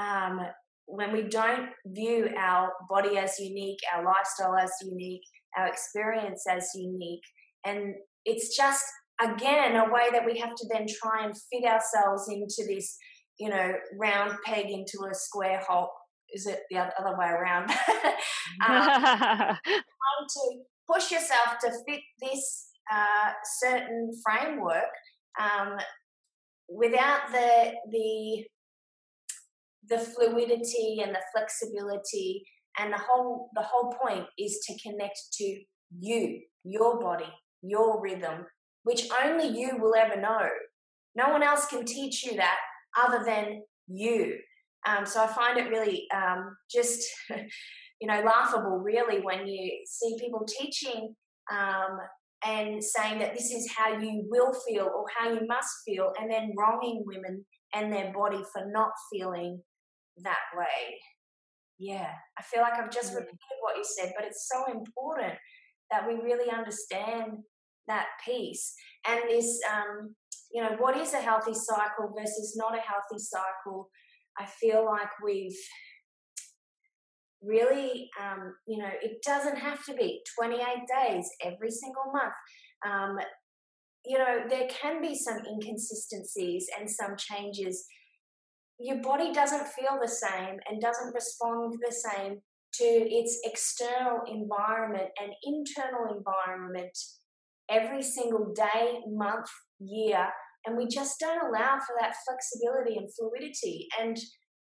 [0.00, 0.40] um,
[0.86, 5.22] when we don't view our body as unique, our lifestyle as unique,
[5.56, 7.22] our experience as unique,
[7.64, 8.84] and it's just
[9.20, 12.96] again a way that we have to then try and fit ourselves into this,
[13.38, 15.90] you know, round peg into a square hole.
[16.32, 17.70] Is it the other way around?
[18.66, 20.60] um, trying to
[20.90, 24.84] push yourself to fit this uh, certain framework
[25.38, 25.78] um,
[26.68, 28.44] without the the
[29.88, 32.44] the fluidity and the flexibility
[32.78, 35.60] and the whole the whole point is to connect to
[35.98, 37.32] you your body
[37.62, 38.44] your rhythm
[38.88, 40.48] which only you will ever know.
[41.14, 42.56] No one else can teach you that
[42.98, 44.38] other than you.
[44.86, 47.06] Um, so i find it really um, just
[48.00, 51.14] you know laughable really when you see people teaching
[51.52, 51.98] um,
[52.44, 56.30] and saying that this is how you will feel or how you must feel and
[56.30, 59.60] then wronging women and their body for not feeling
[60.22, 60.98] that way.
[61.78, 65.34] Yeah, I feel like I've just repeated what you said, but it's so important
[65.90, 67.38] that we really understand
[67.86, 68.74] that piece
[69.08, 70.14] and this, um,
[70.52, 73.88] you know, what is a healthy cycle versus not a healthy cycle.
[74.38, 75.56] I feel like we've
[77.42, 82.34] really, um, you know, it doesn't have to be 28 days every single month.
[82.86, 83.18] Um,
[84.04, 87.86] you know, there can be some inconsistencies and some changes
[88.78, 92.38] your body doesn't feel the same and doesn't respond the same
[92.74, 96.96] to its external environment and internal environment
[97.68, 99.48] every single day, month,
[99.80, 100.28] year.
[100.64, 103.88] And we just don't allow for that flexibility and fluidity.
[104.00, 104.16] And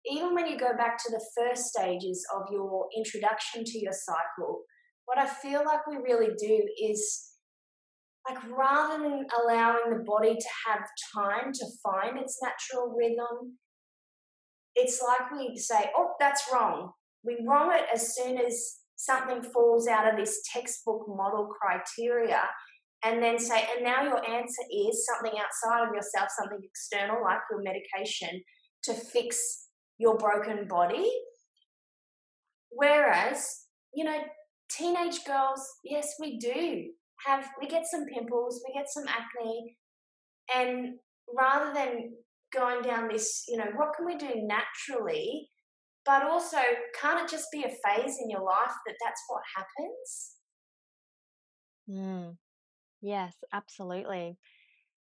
[0.06, 4.62] even when you go back to the first stages of your introduction to your cycle,
[5.06, 7.24] what I feel like we really do is
[8.28, 10.84] like rather than allowing the body to have
[11.14, 13.58] time to find its natural rhythm
[14.78, 16.92] it's like we say, oh, that's wrong.
[17.24, 22.42] We wrong it as soon as something falls out of this textbook model criteria
[23.04, 27.38] and then say, and now your answer is something outside of yourself, something external, like
[27.50, 28.40] your medication,
[28.84, 29.67] to fix
[29.98, 31.10] your broken body.
[32.70, 34.18] Whereas, you know,
[34.70, 36.90] teenage girls, yes, we do
[37.26, 39.76] have, we get some pimples, we get some acne,
[40.54, 40.98] and
[41.36, 42.12] rather than
[42.52, 45.48] going down this, you know, what can we do naturally?
[46.04, 46.58] But also,
[46.98, 50.34] can't it just be a phase in your life that that's what happens?
[51.88, 52.36] Mm.
[53.00, 54.38] Yes, absolutely.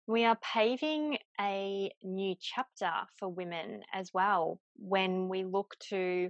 [0.07, 6.29] We are paving a new chapter for women as well when we look to,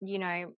[0.00, 0.52] you know,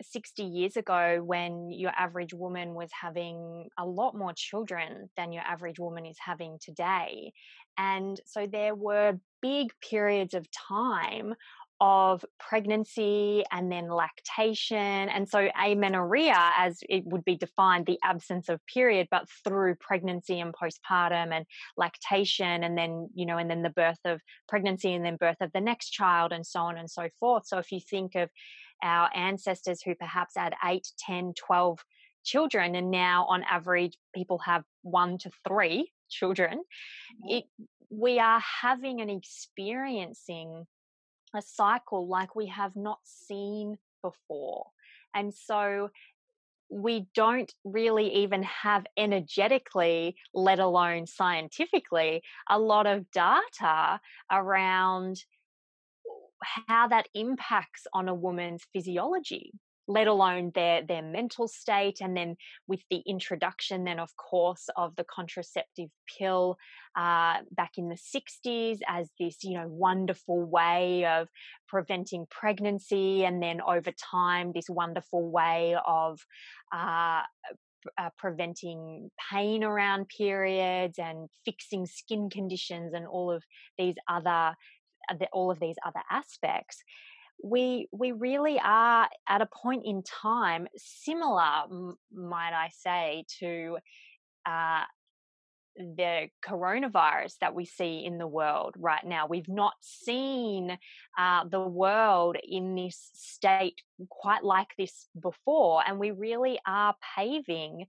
[0.00, 5.42] 60 years ago when your average woman was having a lot more children than your
[5.42, 7.32] average woman is having today.
[7.76, 11.34] And so there were big periods of time
[11.80, 14.76] of pregnancy and then lactation.
[14.76, 20.40] And so amenorrhea, as it would be defined, the absence of period, but through pregnancy
[20.40, 25.04] and postpartum and lactation, and then, you know, and then the birth of pregnancy and
[25.04, 27.46] then birth of the next child and so on and so forth.
[27.46, 28.28] So if you think of
[28.82, 31.78] our ancestors who perhaps had 8, 10, 12
[32.24, 37.36] children, and now on average people have one to three children, mm-hmm.
[37.36, 37.44] it,
[37.90, 40.66] we are having and experiencing
[41.34, 44.66] a cycle like we have not seen before.
[45.14, 45.90] And so
[46.70, 54.00] we don't really even have energetically, let alone scientifically, a lot of data
[54.30, 55.24] around
[56.42, 59.52] how that impacts on a woman's physiology
[59.88, 62.36] let alone their their mental state and then
[62.68, 66.56] with the introduction then of course of the contraceptive pill
[66.96, 71.28] uh, back in the 60s as this you know wonderful way of
[71.66, 76.20] preventing pregnancy and then over time this wonderful way of
[76.72, 77.22] uh,
[77.96, 83.42] uh, preventing pain around periods and fixing skin conditions and all of
[83.78, 84.54] these other
[85.32, 86.82] all of these other aspects
[87.42, 91.64] we we really are at a point in time similar
[92.12, 93.78] might i say to
[94.46, 94.82] uh,
[95.78, 99.26] the coronavirus that we see in the world right now.
[99.26, 100.76] We've not seen
[101.16, 107.86] uh, the world in this state quite like this before, and we really are paving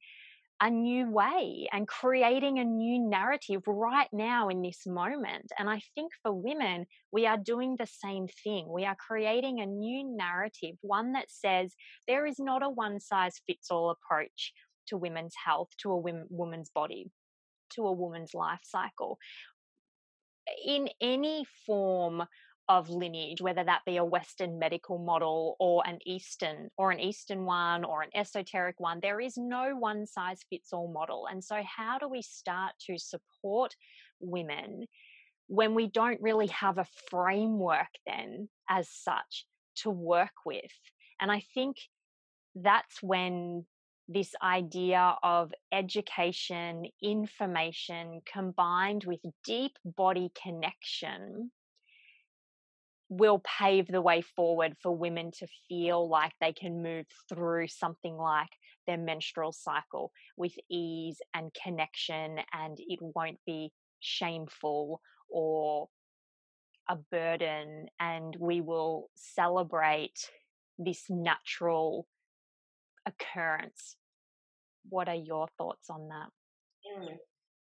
[0.62, 5.52] a new way and creating a new narrative right now in this moment.
[5.58, 8.68] And I think for women, we are doing the same thing.
[8.70, 11.74] We are creating a new narrative, one that says
[12.08, 14.54] there is not a one size fits all approach
[14.88, 15.98] to women's health, to a
[16.30, 17.10] woman's body,
[17.72, 19.18] to a woman's life cycle.
[20.66, 22.24] In any form
[22.70, 27.44] of lineage, whether that be a Western medical model or an Eastern or an Eastern
[27.44, 29.00] one or an esoteric one.
[29.02, 31.28] There is no one size fits all model.
[31.30, 33.76] And so, how do we start to support
[34.20, 34.86] women
[35.48, 39.46] when we don't really have a framework then as such
[39.78, 40.72] to work with?
[41.20, 41.78] And I think
[42.54, 43.66] that's when
[44.08, 51.52] this idea of education, information combined with deep body connection
[53.10, 58.16] will pave the way forward for women to feel like they can move through something
[58.16, 58.50] like
[58.86, 65.90] their menstrual cycle with ease and connection, and it won't be shameful or
[66.88, 67.88] a burden.
[68.00, 70.30] And we will celebrate
[70.78, 72.08] this natural
[73.06, 73.98] occurrence.
[74.88, 76.30] What are your thoughts on that?
[76.98, 77.18] Mm.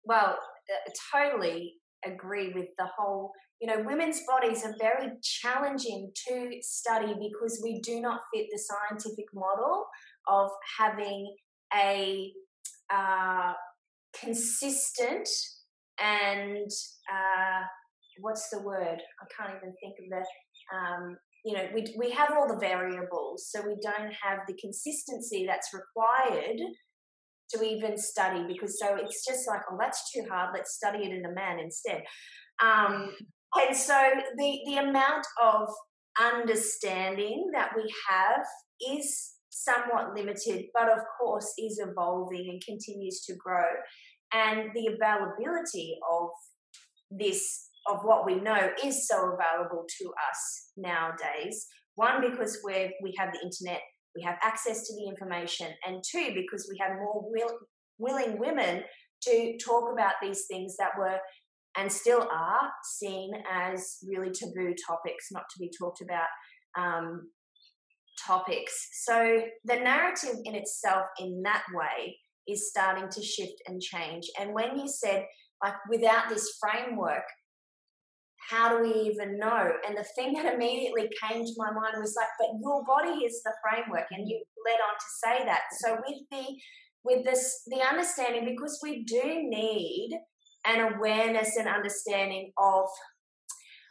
[0.04, 6.50] Well, uh, totally agree with the whole you know, women's bodies are very challenging to
[6.62, 9.84] study because we do not fit the scientific model
[10.26, 11.36] of having
[11.74, 12.32] a
[12.90, 13.52] uh,
[14.18, 15.28] consistent
[16.00, 16.70] and
[17.12, 17.60] uh,
[18.20, 18.98] what's the word?
[19.20, 20.76] I can't even think of the.
[20.76, 25.46] Um, you know, we we have all the variables, so we don't have the consistency
[25.46, 26.58] that's required
[27.52, 28.44] to even study.
[28.46, 30.50] Because so it's just like, oh, that's too hard.
[30.54, 32.02] Let's study it in a man instead.
[32.62, 33.14] Um,
[33.56, 33.98] and so
[34.36, 35.68] the the amount of
[36.20, 38.44] understanding that we have
[38.94, 43.66] is somewhat limited, but of course is evolving and continues to grow.
[44.32, 46.28] And the availability of
[47.10, 51.66] this of what we know is so available to us nowadays.
[51.96, 53.82] One, because we we have the internet,
[54.16, 57.58] we have access to the information, and two, because we have more will,
[57.98, 58.82] willing women
[59.22, 61.18] to talk about these things that were
[61.76, 66.26] and still are seen as really taboo topics, not to be talked about
[66.76, 67.28] um,
[68.26, 68.88] topics.
[69.04, 72.16] So the narrative in itself, in that way,
[72.48, 74.24] is starting to shift and change.
[74.40, 75.24] And when you said,
[75.62, 77.22] like, without this framework,
[78.48, 79.70] how do we even know?
[79.86, 83.42] And the thing that immediately came to my mind was like, but your body is
[83.42, 85.62] the framework, and you led on to say that.
[85.80, 86.56] So with the
[87.02, 90.18] with this the understanding, because we do need
[90.66, 92.86] an awareness and understanding of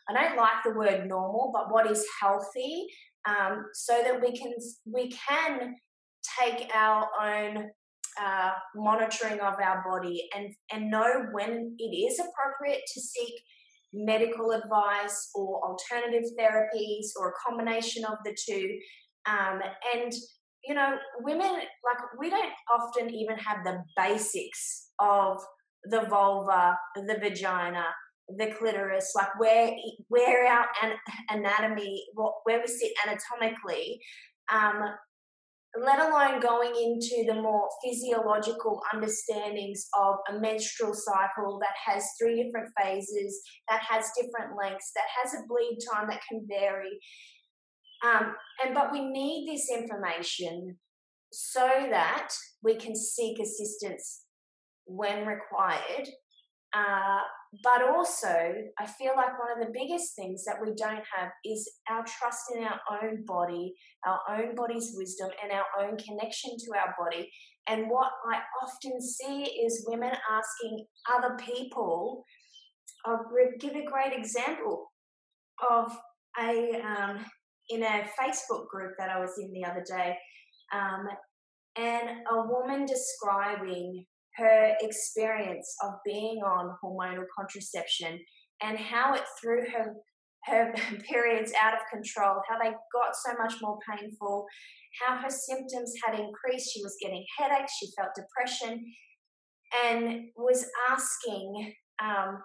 [0.09, 2.87] I don't like the word normal, but what is healthy,
[3.27, 4.53] um, so that we can
[4.91, 5.75] we can
[6.39, 7.69] take our own
[8.19, 13.33] uh, monitoring of our body and and know when it is appropriate to seek
[13.93, 18.77] medical advice or alternative therapies or a combination of the two.
[19.25, 19.61] Um,
[19.95, 20.11] and
[20.65, 25.37] you know, women like we don't often even have the basics of
[25.85, 27.85] the vulva, the vagina,
[28.37, 29.71] the clitoris, like where
[30.09, 30.65] where our
[31.29, 33.99] anatomy, where we sit anatomically,
[34.51, 34.81] um,
[35.77, 42.43] let alone going into the more physiological understandings of a menstrual cycle that has three
[42.43, 46.99] different phases, that has different lengths, that has a bleed time that can vary.
[48.03, 50.77] Um, and but we need this information
[51.31, 52.29] so that
[52.63, 54.23] we can seek assistance
[54.85, 56.07] when required.
[56.73, 57.19] Uh,
[57.63, 58.27] but also,
[58.77, 62.43] I feel like one of the biggest things that we don't have is our trust
[62.55, 63.73] in our own body,
[64.05, 67.27] our own body's wisdom, and our own connection to our body.
[67.67, 72.23] And what I often see is women asking other people.
[73.05, 73.25] I'll
[73.59, 74.91] give a great example
[75.71, 75.91] of
[76.39, 77.25] a um,
[77.69, 80.15] in a Facebook group that I was in the other day,
[80.73, 81.07] um,
[81.77, 84.05] and a woman describing
[84.39, 88.19] her experience of being on hormonal contraception
[88.61, 89.93] and how it threw her
[90.45, 90.73] her
[91.09, 94.45] periods out of control, how they got so much more painful,
[95.01, 96.71] how her symptoms had increased.
[96.73, 98.83] She was getting headaches, she felt depression,
[99.85, 101.73] and was asking
[102.03, 102.39] um,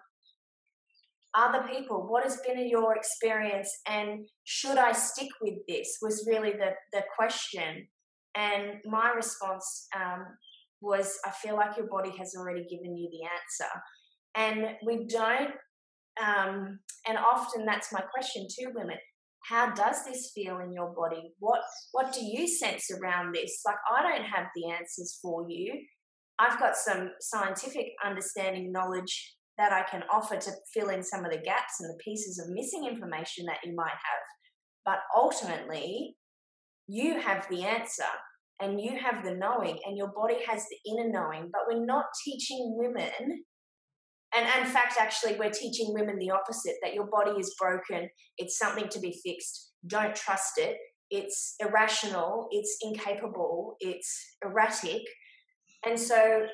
[1.34, 5.98] other people, what has been your experience and should I stick with this?
[6.00, 7.88] Was really the, the question.
[8.36, 10.26] And my response um,
[10.84, 13.72] was I feel like your body has already given you the answer.
[14.36, 15.50] And we don't,
[16.22, 16.78] um,
[17.08, 18.98] and often that's my question to women.
[19.48, 21.32] How does this feel in your body?
[21.38, 21.60] What
[21.92, 23.60] what do you sense around this?
[23.66, 25.80] Like I don't have the answers for you.
[26.38, 31.30] I've got some scientific understanding knowledge that I can offer to fill in some of
[31.30, 34.24] the gaps and the pieces of missing information that you might have.
[34.84, 36.16] But ultimately,
[36.88, 38.04] you have the answer
[38.60, 42.06] and you have the knowing and your body has the inner knowing but we're not
[42.24, 43.44] teaching women
[44.36, 48.58] and, in fact actually we're teaching women the opposite that your body is broken it's
[48.58, 50.76] something to be fixed don't trust it
[51.10, 55.02] it's irrational it's incapable it's erratic
[55.86, 56.46] and so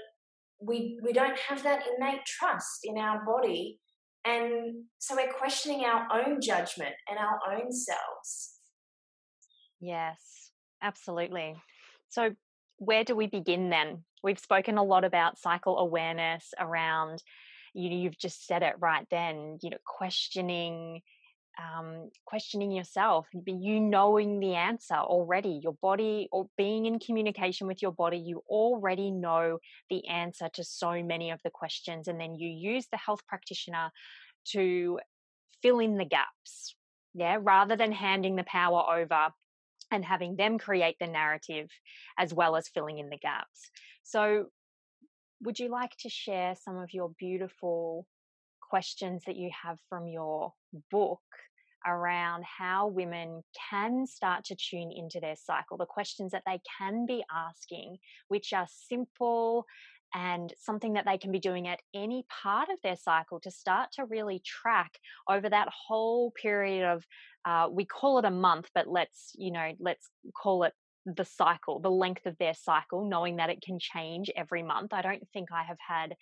[0.60, 3.78] we we don't have that innate trust in our body
[4.26, 8.56] and so we're questioning our own judgment and our own selves.
[9.80, 10.50] Yes
[10.82, 11.56] absolutely
[12.10, 12.34] so,
[12.78, 14.04] where do we begin then?
[14.22, 17.22] We've spoken a lot about cycle awareness around,
[17.74, 21.02] you know, you've just said it right then, you know, questioning,
[21.58, 27.82] um, questioning yourself, you knowing the answer already, your body, or being in communication with
[27.82, 29.58] your body, you already know
[29.88, 32.08] the answer to so many of the questions.
[32.08, 33.90] And then you use the health practitioner
[34.52, 34.98] to
[35.62, 36.74] fill in the gaps.
[37.12, 39.30] Yeah, rather than handing the power over
[39.90, 41.68] and having them create the narrative
[42.18, 43.70] as well as filling in the gaps.
[44.02, 44.46] So,
[45.42, 48.06] would you like to share some of your beautiful
[48.60, 50.52] questions that you have from your
[50.90, 51.20] book
[51.86, 57.06] around how women can start to tune into their cycle, the questions that they can
[57.06, 57.96] be asking,
[58.28, 59.64] which are simple
[60.14, 63.90] and something that they can be doing at any part of their cycle to start
[63.92, 64.98] to really track
[65.28, 67.04] over that whole period of
[67.44, 70.74] uh, we call it a month but let's you know let's call it
[71.06, 74.92] the cycle the length of their cycle knowing that it can change every month.
[74.92, 76.14] I don't think i have had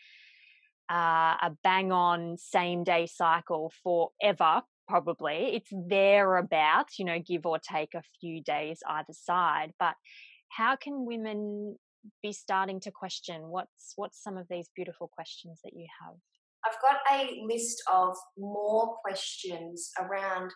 [0.90, 5.54] uh, a bang on same day cycle forever probably.
[5.54, 9.94] It's thereabouts you know give or take a few days either side but
[10.48, 11.76] how can women
[12.22, 16.14] be starting to question what's what's some of these beautiful questions that you have?
[16.66, 20.52] I've got a list of more questions around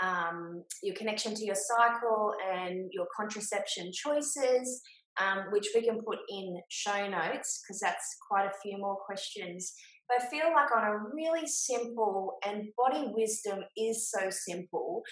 [0.00, 4.82] um, your connection to your cycle and your contraception choices
[5.20, 9.72] um, which we can put in show notes because that's quite a few more questions.
[10.08, 15.02] But i feel like on a really simple and body wisdom is so simple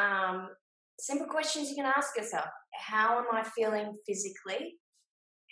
[0.00, 0.48] um,
[0.98, 2.46] simple questions you can ask yourself.
[2.74, 4.76] How am i feeling physically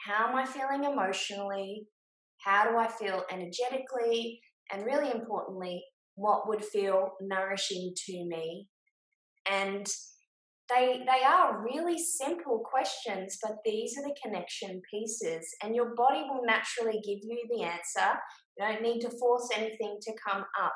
[0.05, 1.86] how am I feeling emotionally?
[2.44, 4.40] How do I feel energetically?
[4.72, 5.82] And really importantly,
[6.14, 8.68] what would feel nourishing to me?
[9.51, 9.86] And
[10.68, 16.24] they they are really simple questions, but these are the connection pieces, and your body
[16.28, 18.18] will naturally give you the answer.
[18.59, 20.72] You don't need to force anything to come up.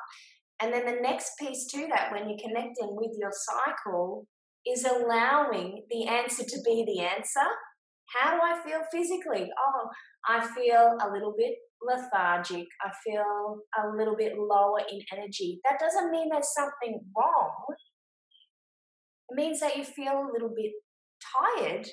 [0.61, 4.27] And then the next piece to that, when you're connecting with your cycle,
[4.65, 7.47] is allowing the answer to be the answer
[8.13, 9.49] how do I feel physically?
[9.57, 9.89] Oh,
[10.27, 12.67] I feel a little bit lethargic.
[12.81, 15.59] I feel a little bit lower in energy.
[15.63, 17.51] That doesn't mean there's something wrong.
[19.29, 20.71] It means that you feel a little bit
[21.35, 21.87] tired,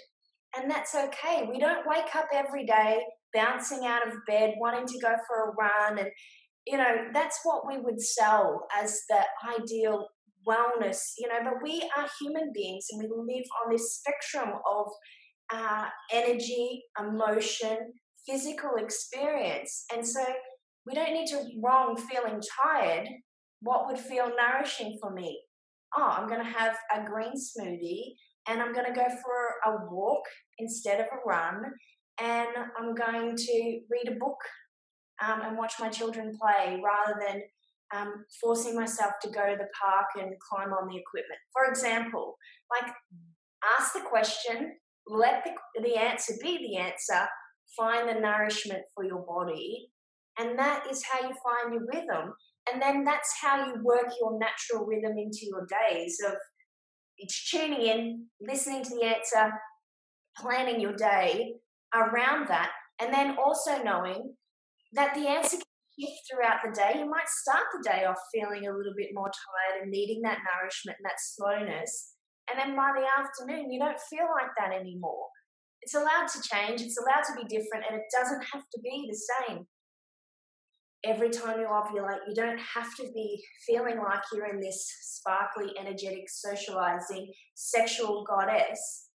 [0.57, 1.49] and that's okay.
[1.51, 3.01] We don't wake up every day
[3.35, 6.09] bouncing out of bed, wanting to go for a run, and
[6.67, 9.21] you know, that's what we would sell as the
[9.59, 10.09] ideal
[10.47, 14.87] wellness, you know, but we are human beings and we live on this spectrum of
[15.53, 17.93] uh, energy, emotion,
[18.27, 19.85] physical experience.
[19.95, 20.21] And so
[20.87, 23.09] we don't need to wrong feeling tired.
[23.61, 25.41] What would feel nourishing for me?
[25.97, 28.15] Oh, I'm going to have a green smoothie
[28.47, 30.23] and I'm going to go for a walk
[30.59, 31.63] instead of a run
[32.21, 34.39] and I'm going to read a book
[35.25, 37.43] um, and watch my children play rather than
[37.95, 41.41] um, forcing myself to go to the park and climb on the equipment.
[41.53, 42.37] For example,
[42.71, 42.93] like
[43.79, 44.73] ask the question
[45.11, 47.27] let the, the answer be the answer,
[47.77, 49.89] find the nourishment for your body,
[50.39, 52.33] and that is how you find your rhythm.
[52.73, 56.35] And then that's how you work your natural rhythm into your days of
[57.17, 59.53] it's tuning in, listening to the answer,
[60.37, 61.55] planning your day
[61.95, 64.35] around that, and then also knowing
[64.93, 65.65] that the answer can
[65.99, 67.01] shift throughout the day.
[67.01, 70.39] You might start the day off feeling a little bit more tired and needing that
[70.55, 72.15] nourishment and that slowness.
[72.51, 75.27] And then by the afternoon, you don't feel like that anymore.
[75.83, 79.09] It's allowed to change, it's allowed to be different, and it doesn't have to be
[79.09, 79.19] the
[79.49, 79.67] same.
[81.05, 85.73] Every time you ovulate, you don't have to be feeling like you're in this sparkly,
[85.79, 89.09] energetic, socializing, sexual goddess.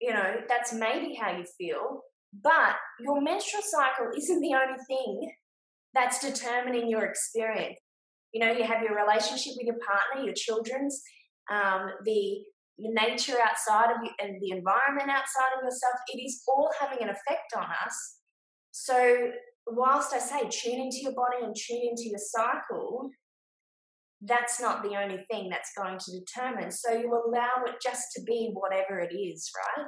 [0.00, 2.00] You know, that's maybe how you feel,
[2.42, 5.30] but your menstrual cycle isn't the only thing
[5.92, 7.78] that's determining your experience.
[8.32, 11.02] You know, you have your relationship with your partner, your children's,
[11.50, 12.44] um, the the
[12.82, 17.10] nature outside of you and the environment outside of yourself, it is all having an
[17.10, 18.16] effect on us.
[18.70, 19.30] So,
[19.66, 23.10] whilst I say tune into your body and tune into your cycle,
[24.22, 26.70] that's not the only thing that's going to determine.
[26.70, 29.86] So, you allow it just to be whatever it is, right?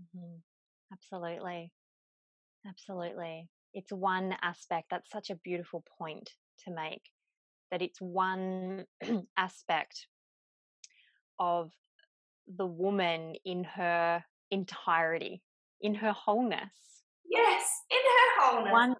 [0.00, 0.36] Mm-hmm.
[0.92, 1.72] Absolutely.
[2.66, 3.48] Absolutely.
[3.74, 4.88] It's one aspect.
[4.90, 6.30] That's such a beautiful point
[6.64, 7.02] to make
[7.70, 8.84] that it's one
[9.36, 10.06] aspect
[11.40, 11.72] of
[12.56, 15.42] the woman in her entirety,
[15.80, 17.02] in her wholeness.
[17.24, 18.72] Yes, in her wholeness.
[18.72, 18.96] One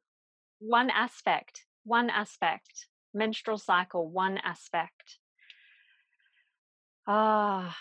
[0.61, 2.87] one aspect, one aspect.
[3.15, 5.19] Menstrual cycle, one aspect.
[7.07, 7.77] Ah,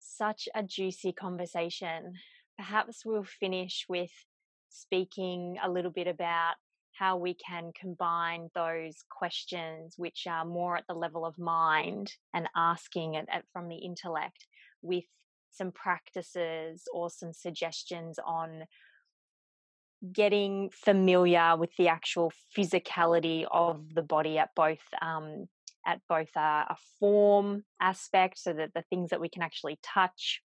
[0.00, 2.14] such a juicy conversation
[2.58, 4.10] perhaps we'll finish with
[4.68, 6.54] speaking a little bit about
[6.92, 12.48] how we can combine those questions, which are more at the level of mind and
[12.56, 14.44] asking it from the intellect,
[14.82, 15.04] with
[15.50, 18.64] some practices or some suggestions on
[20.12, 25.46] getting familiar with the actual physicality of the body at both um,
[25.86, 30.42] at both a, a, form aspect, so that the things that we can actually touch,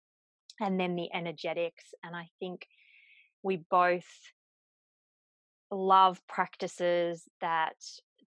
[0.61, 1.85] and then the energetics.
[2.03, 2.67] And I think
[3.43, 4.07] we both
[5.71, 7.77] love practices that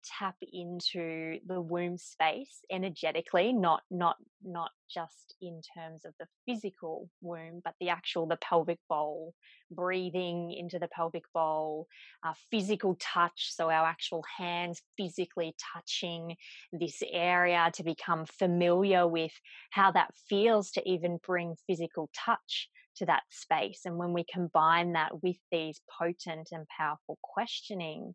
[0.05, 7.09] tap into the womb space energetically not not not just in terms of the physical
[7.21, 9.35] womb but the actual the pelvic bowl
[9.71, 11.87] breathing into the pelvic bowl
[12.27, 16.37] uh, physical touch so our actual hands physically touching
[16.73, 19.33] this area to become familiar with
[19.71, 22.69] how that feels to even bring physical touch
[22.99, 23.81] to that space.
[23.85, 28.15] And when we combine that with these potent and powerful questioning,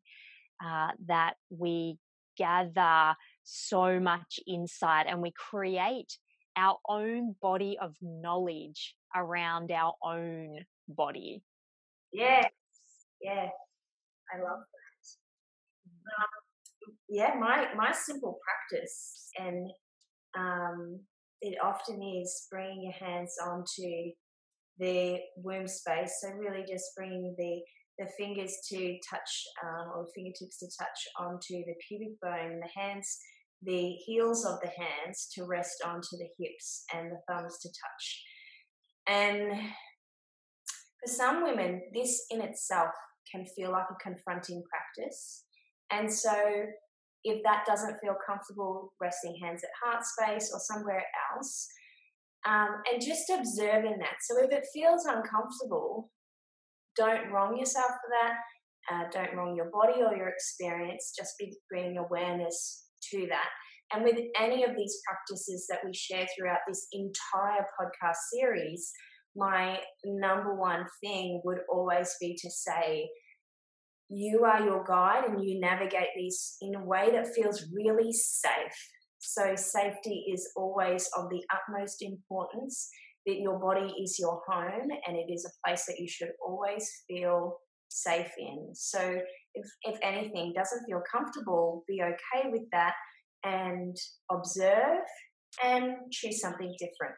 [0.64, 1.98] uh, that we
[2.38, 6.18] gather so much insight and we create
[6.58, 11.42] our own body of knowledge around our own body.
[12.12, 12.52] Yes,
[13.22, 13.50] yeah,
[14.34, 15.08] I love that.
[16.20, 19.70] Um, yeah, my my simple practice, and
[20.38, 21.00] um,
[21.42, 24.12] it often is bringing your hands onto
[24.80, 26.20] the womb space.
[26.22, 27.62] So really just bringing the
[28.00, 33.20] the fingers to touch um, or fingertips to touch onto the pubic bone, the hands,
[33.62, 38.24] the heels of the hands to rest onto the hips, and the thumbs to touch.
[39.08, 39.70] And
[41.02, 42.92] for some women, this in itself
[43.32, 45.44] can feel like a confronting practice.
[45.92, 46.34] And so,
[47.24, 51.70] if that doesn't feel comfortable, resting hands at heart space or somewhere else,
[52.46, 54.16] um, and just observing that.
[54.22, 56.12] So if it feels uncomfortable,
[56.96, 58.36] don't wrong yourself for that.
[58.92, 61.14] Uh, don't wrong your body or your experience.
[61.18, 63.50] Just be bringing awareness to that.
[63.94, 68.92] And with any of these practices that we share throughout this entire podcast series,
[69.36, 73.10] my number one thing would always be to say,
[74.10, 78.52] you are your guide and you navigate these in a way that feels really safe.
[79.20, 82.90] So, safety is always of the utmost importance
[83.26, 86.90] that your body is your home and it is a place that you should always
[87.08, 87.58] feel
[87.90, 88.70] safe in.
[88.74, 89.20] So,
[89.56, 92.94] if, if anything doesn't feel comfortable, be okay with that
[93.44, 93.96] and
[94.32, 95.06] observe
[95.64, 97.16] and choose something different.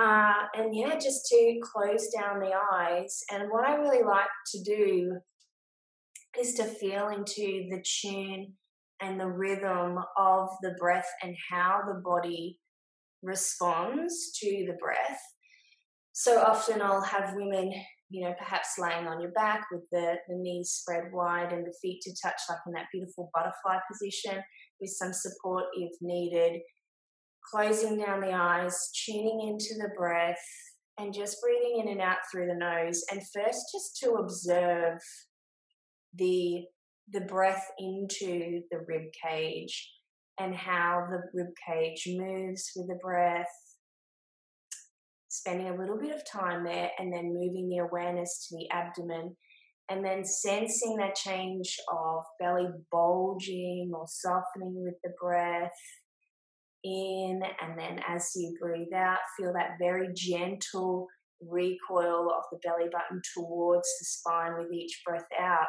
[0.00, 3.22] Uh, and yeah, just to close down the eyes.
[3.32, 5.18] And what I really like to do
[6.38, 8.52] is to feel into the tune
[9.00, 12.58] and the rhythm of the breath and how the body
[13.22, 15.20] responds to the breath.
[16.12, 17.72] So often I'll have women,
[18.10, 21.74] you know, perhaps laying on your back with the, the knees spread wide and the
[21.80, 24.42] feet to touch, like in that beautiful butterfly position,
[24.80, 26.60] with some support if needed.
[27.50, 30.42] Closing down the eyes, tuning into the breath,
[30.98, 33.02] and just breathing in and out through the nose.
[33.10, 34.98] And first, just to observe
[36.14, 36.64] the
[37.10, 39.90] the breath into the rib cage
[40.38, 43.46] and how the rib cage moves with the breath.
[45.28, 49.36] Spending a little bit of time there and then moving the awareness to the abdomen
[49.88, 55.72] and then sensing that change of belly bulging or softening with the breath
[56.84, 61.06] in and then as you breathe out feel that very gentle
[61.40, 65.66] recoil of the belly button towards the spine with each breath out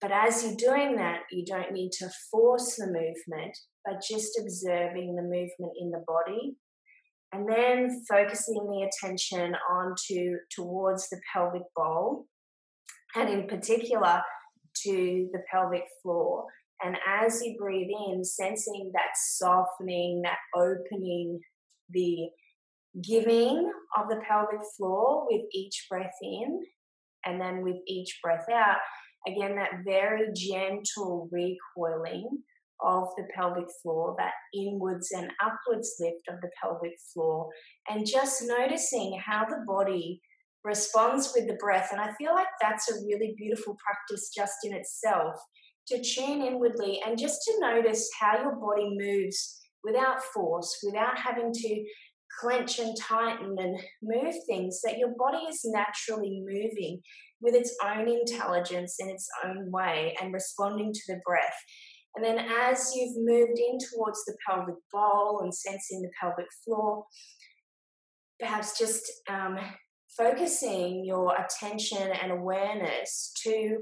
[0.00, 5.14] but as you're doing that, you don't need to force the movement, but just observing
[5.14, 6.56] the movement in the body.
[7.32, 12.26] And then focusing the attention onto towards the pelvic bowl,
[13.14, 14.22] and in particular
[14.84, 16.46] to the pelvic floor.
[16.82, 21.40] And as you breathe in, sensing that softening, that opening,
[21.90, 22.30] the
[23.02, 26.62] giving of the pelvic floor with each breath in,
[27.24, 28.78] and then with each breath out,
[29.26, 32.28] Again, that very gentle recoiling
[32.82, 37.48] of the pelvic floor, that inwards and upwards lift of the pelvic floor,
[37.88, 40.20] and just noticing how the body
[40.64, 41.90] responds with the breath.
[41.92, 45.36] And I feel like that's a really beautiful practice just in itself
[45.88, 51.52] to tune inwardly and just to notice how your body moves without force, without having
[51.52, 51.84] to
[52.40, 57.00] clench and tighten and move things, that your body is naturally moving
[57.40, 61.56] with its own intelligence in its own way and responding to the breath.
[62.16, 67.04] And then as you've moved in towards the pelvic bowl and sensing the pelvic floor,
[68.40, 69.58] perhaps just um,
[70.16, 73.78] focusing your attention and awareness to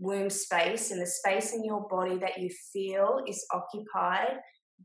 [0.00, 4.38] womb space and the space in your body that you feel is occupied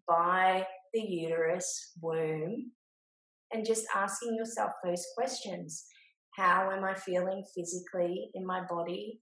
[0.08, 2.72] by the uterus womb
[3.52, 5.86] and just asking yourself those questions
[6.36, 9.20] how am i feeling physically in my body?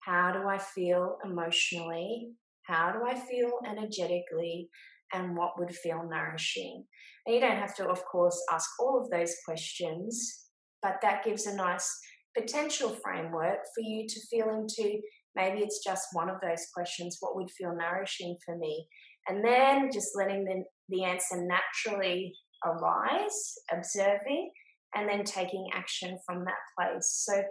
[0.00, 2.32] How do i feel emotionally?
[2.62, 4.68] How do i feel energetically?
[5.12, 6.84] And what would feel nourishing?
[7.26, 10.46] And you don't have to of course ask all of those questions
[10.82, 11.98] but that gives a nice
[12.36, 15.00] potential framework for you to feel into.
[15.34, 18.86] Maybe it's just one of those questions what would feel nourishing for me?
[19.28, 22.32] And then just letting the, the answer naturally
[22.64, 24.50] arise observing
[24.94, 27.42] and then taking action from that place so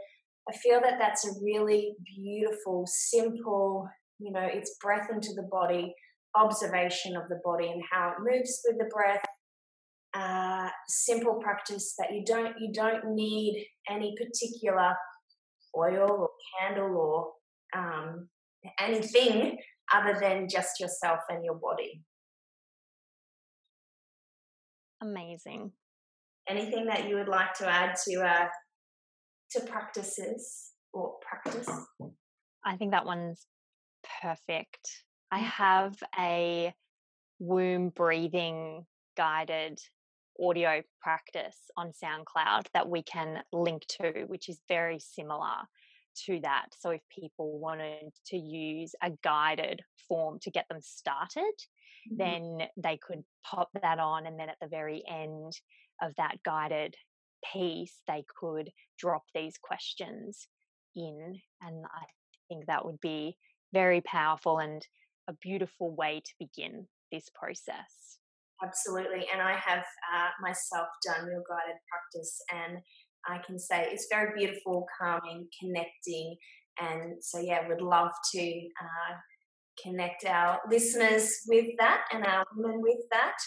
[0.49, 3.87] i feel that that's a really beautiful simple
[4.19, 5.93] you know it's breath into the body
[6.35, 9.23] observation of the body and how it moves with the breath
[10.15, 14.95] uh, simple practice that you don't you don't need any particular
[15.77, 16.29] oil or
[16.59, 16.97] candle
[17.75, 18.27] or um,
[18.79, 19.57] anything
[19.93, 22.01] other than just yourself and your body.
[25.01, 25.71] Amazing.
[26.49, 28.47] Anything that you would like to add to uh,
[29.51, 31.69] to practices or practice?
[32.65, 33.45] I think that one's
[34.21, 35.03] perfect.
[35.31, 35.43] I mm.
[35.43, 36.73] have a
[37.39, 38.85] womb breathing
[39.15, 39.79] guided
[40.41, 45.67] audio practice on SoundCloud that we can link to, which is very similar
[46.25, 46.67] to that.
[46.79, 51.53] So if people wanted to use a guided form to get them started,
[52.11, 52.17] mm-hmm.
[52.17, 55.53] then they could pop that on and then at the very end
[56.01, 56.95] of that guided
[57.53, 60.47] piece they could drop these questions
[60.95, 62.05] in and I
[62.49, 63.37] think that would be
[63.73, 64.85] very powerful and
[65.29, 68.17] a beautiful way to begin this process.
[68.63, 69.25] Absolutely.
[69.31, 69.79] And I have
[70.13, 72.79] uh, myself done your guided practice, and
[73.27, 76.35] I can say it's very beautiful, calming, connecting.
[76.81, 78.41] And so, yeah, would love to
[78.81, 79.15] uh,
[79.81, 83.37] connect our listeners with that and our women with that.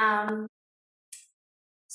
[0.00, 0.46] Um,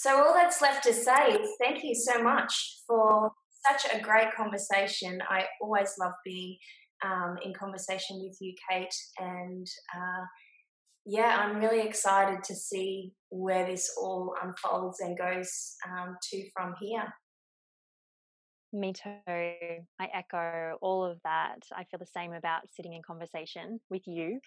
[0.06, 3.32] so, all that's left to say is thank you so much for
[3.68, 5.18] such a great conversation.
[5.28, 6.58] I always love being
[7.04, 10.26] um, in conversation with you, Kate, and uh,
[11.08, 16.76] yeah, I'm really excited to see where this all unfolds and goes um, to from
[16.80, 17.12] here.
[18.72, 19.10] Me too.
[19.28, 21.62] I echo all of that.
[21.76, 24.40] I feel the same about sitting in conversation with you.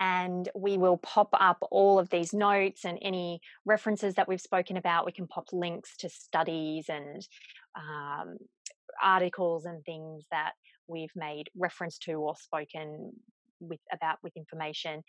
[0.00, 4.76] And we will pop up all of these notes and any references that we've spoken
[4.76, 5.06] about.
[5.06, 7.26] We can pop links to studies and
[7.76, 8.36] um,
[9.02, 10.52] articles and things that
[10.88, 13.12] we've made reference to or spoken
[13.60, 15.02] with about with information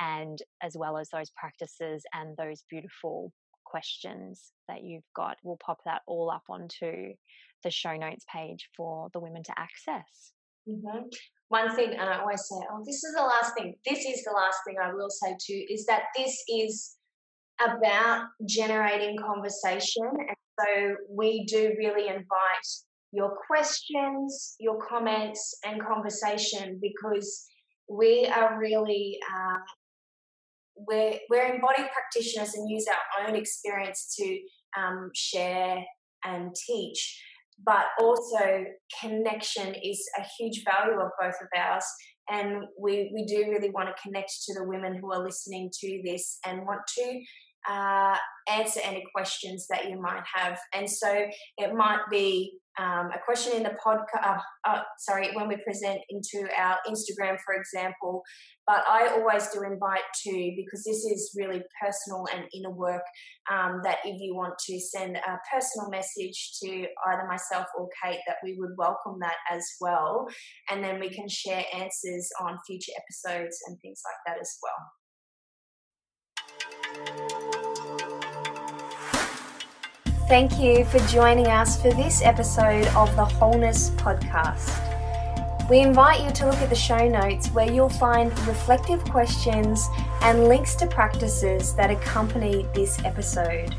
[0.00, 3.32] and as well as those practices and those beautiful
[3.64, 7.14] questions that you've got we'll pop that all up onto
[7.62, 10.32] the show notes page for the women to access
[10.68, 11.06] mm-hmm.
[11.52, 13.74] One thing and i always say oh this is the last thing.
[13.84, 16.96] This is the last thing i will say too is that this is
[17.60, 22.68] about generating conversation and so we do really invite
[23.12, 27.46] your questions your comments and conversation because
[27.88, 29.58] we are really uh,
[30.74, 34.38] we're, we're embodied practitioners and use our own experience to
[34.80, 35.84] um, share
[36.24, 37.20] and teach
[37.64, 38.64] but also
[39.00, 41.84] connection is a huge value of both of ours
[42.30, 46.02] and we, we do really want to connect to the women who are listening to
[46.04, 47.20] this and want to
[47.68, 48.16] uh,
[48.48, 50.58] answer any questions that you might have.
[50.74, 51.26] And so
[51.58, 56.00] it might be um, a question in the podcast, uh, uh, sorry, when we present
[56.08, 58.22] into our Instagram, for example.
[58.66, 63.02] But I always do invite to, because this is really personal and inner work,
[63.50, 68.20] um, that if you want to send a personal message to either myself or Kate,
[68.26, 70.26] that we would welcome that as well.
[70.70, 74.92] And then we can share answers on future episodes and things like that as well.
[80.28, 84.78] Thank you for joining us for this episode of the Wholeness Podcast.
[85.68, 89.88] We invite you to look at the show notes where you'll find reflective questions
[90.22, 93.74] and links to practices that accompany this episode.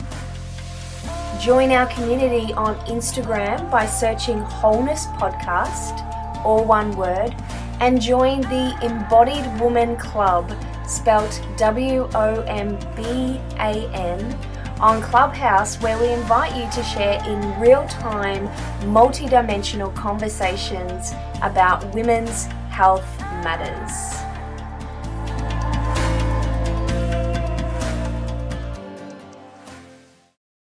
[1.42, 6.06] Join our community on Instagram by searching Wholeness Podcast,
[6.46, 7.34] all one word,
[7.80, 10.54] and join the Embodied Womban Club,
[10.88, 14.38] spelt W O M B A N
[14.84, 18.50] on Clubhouse, where we invite you to share in real time,
[18.92, 23.08] multi dimensional conversations about women's health
[23.46, 24.23] matters.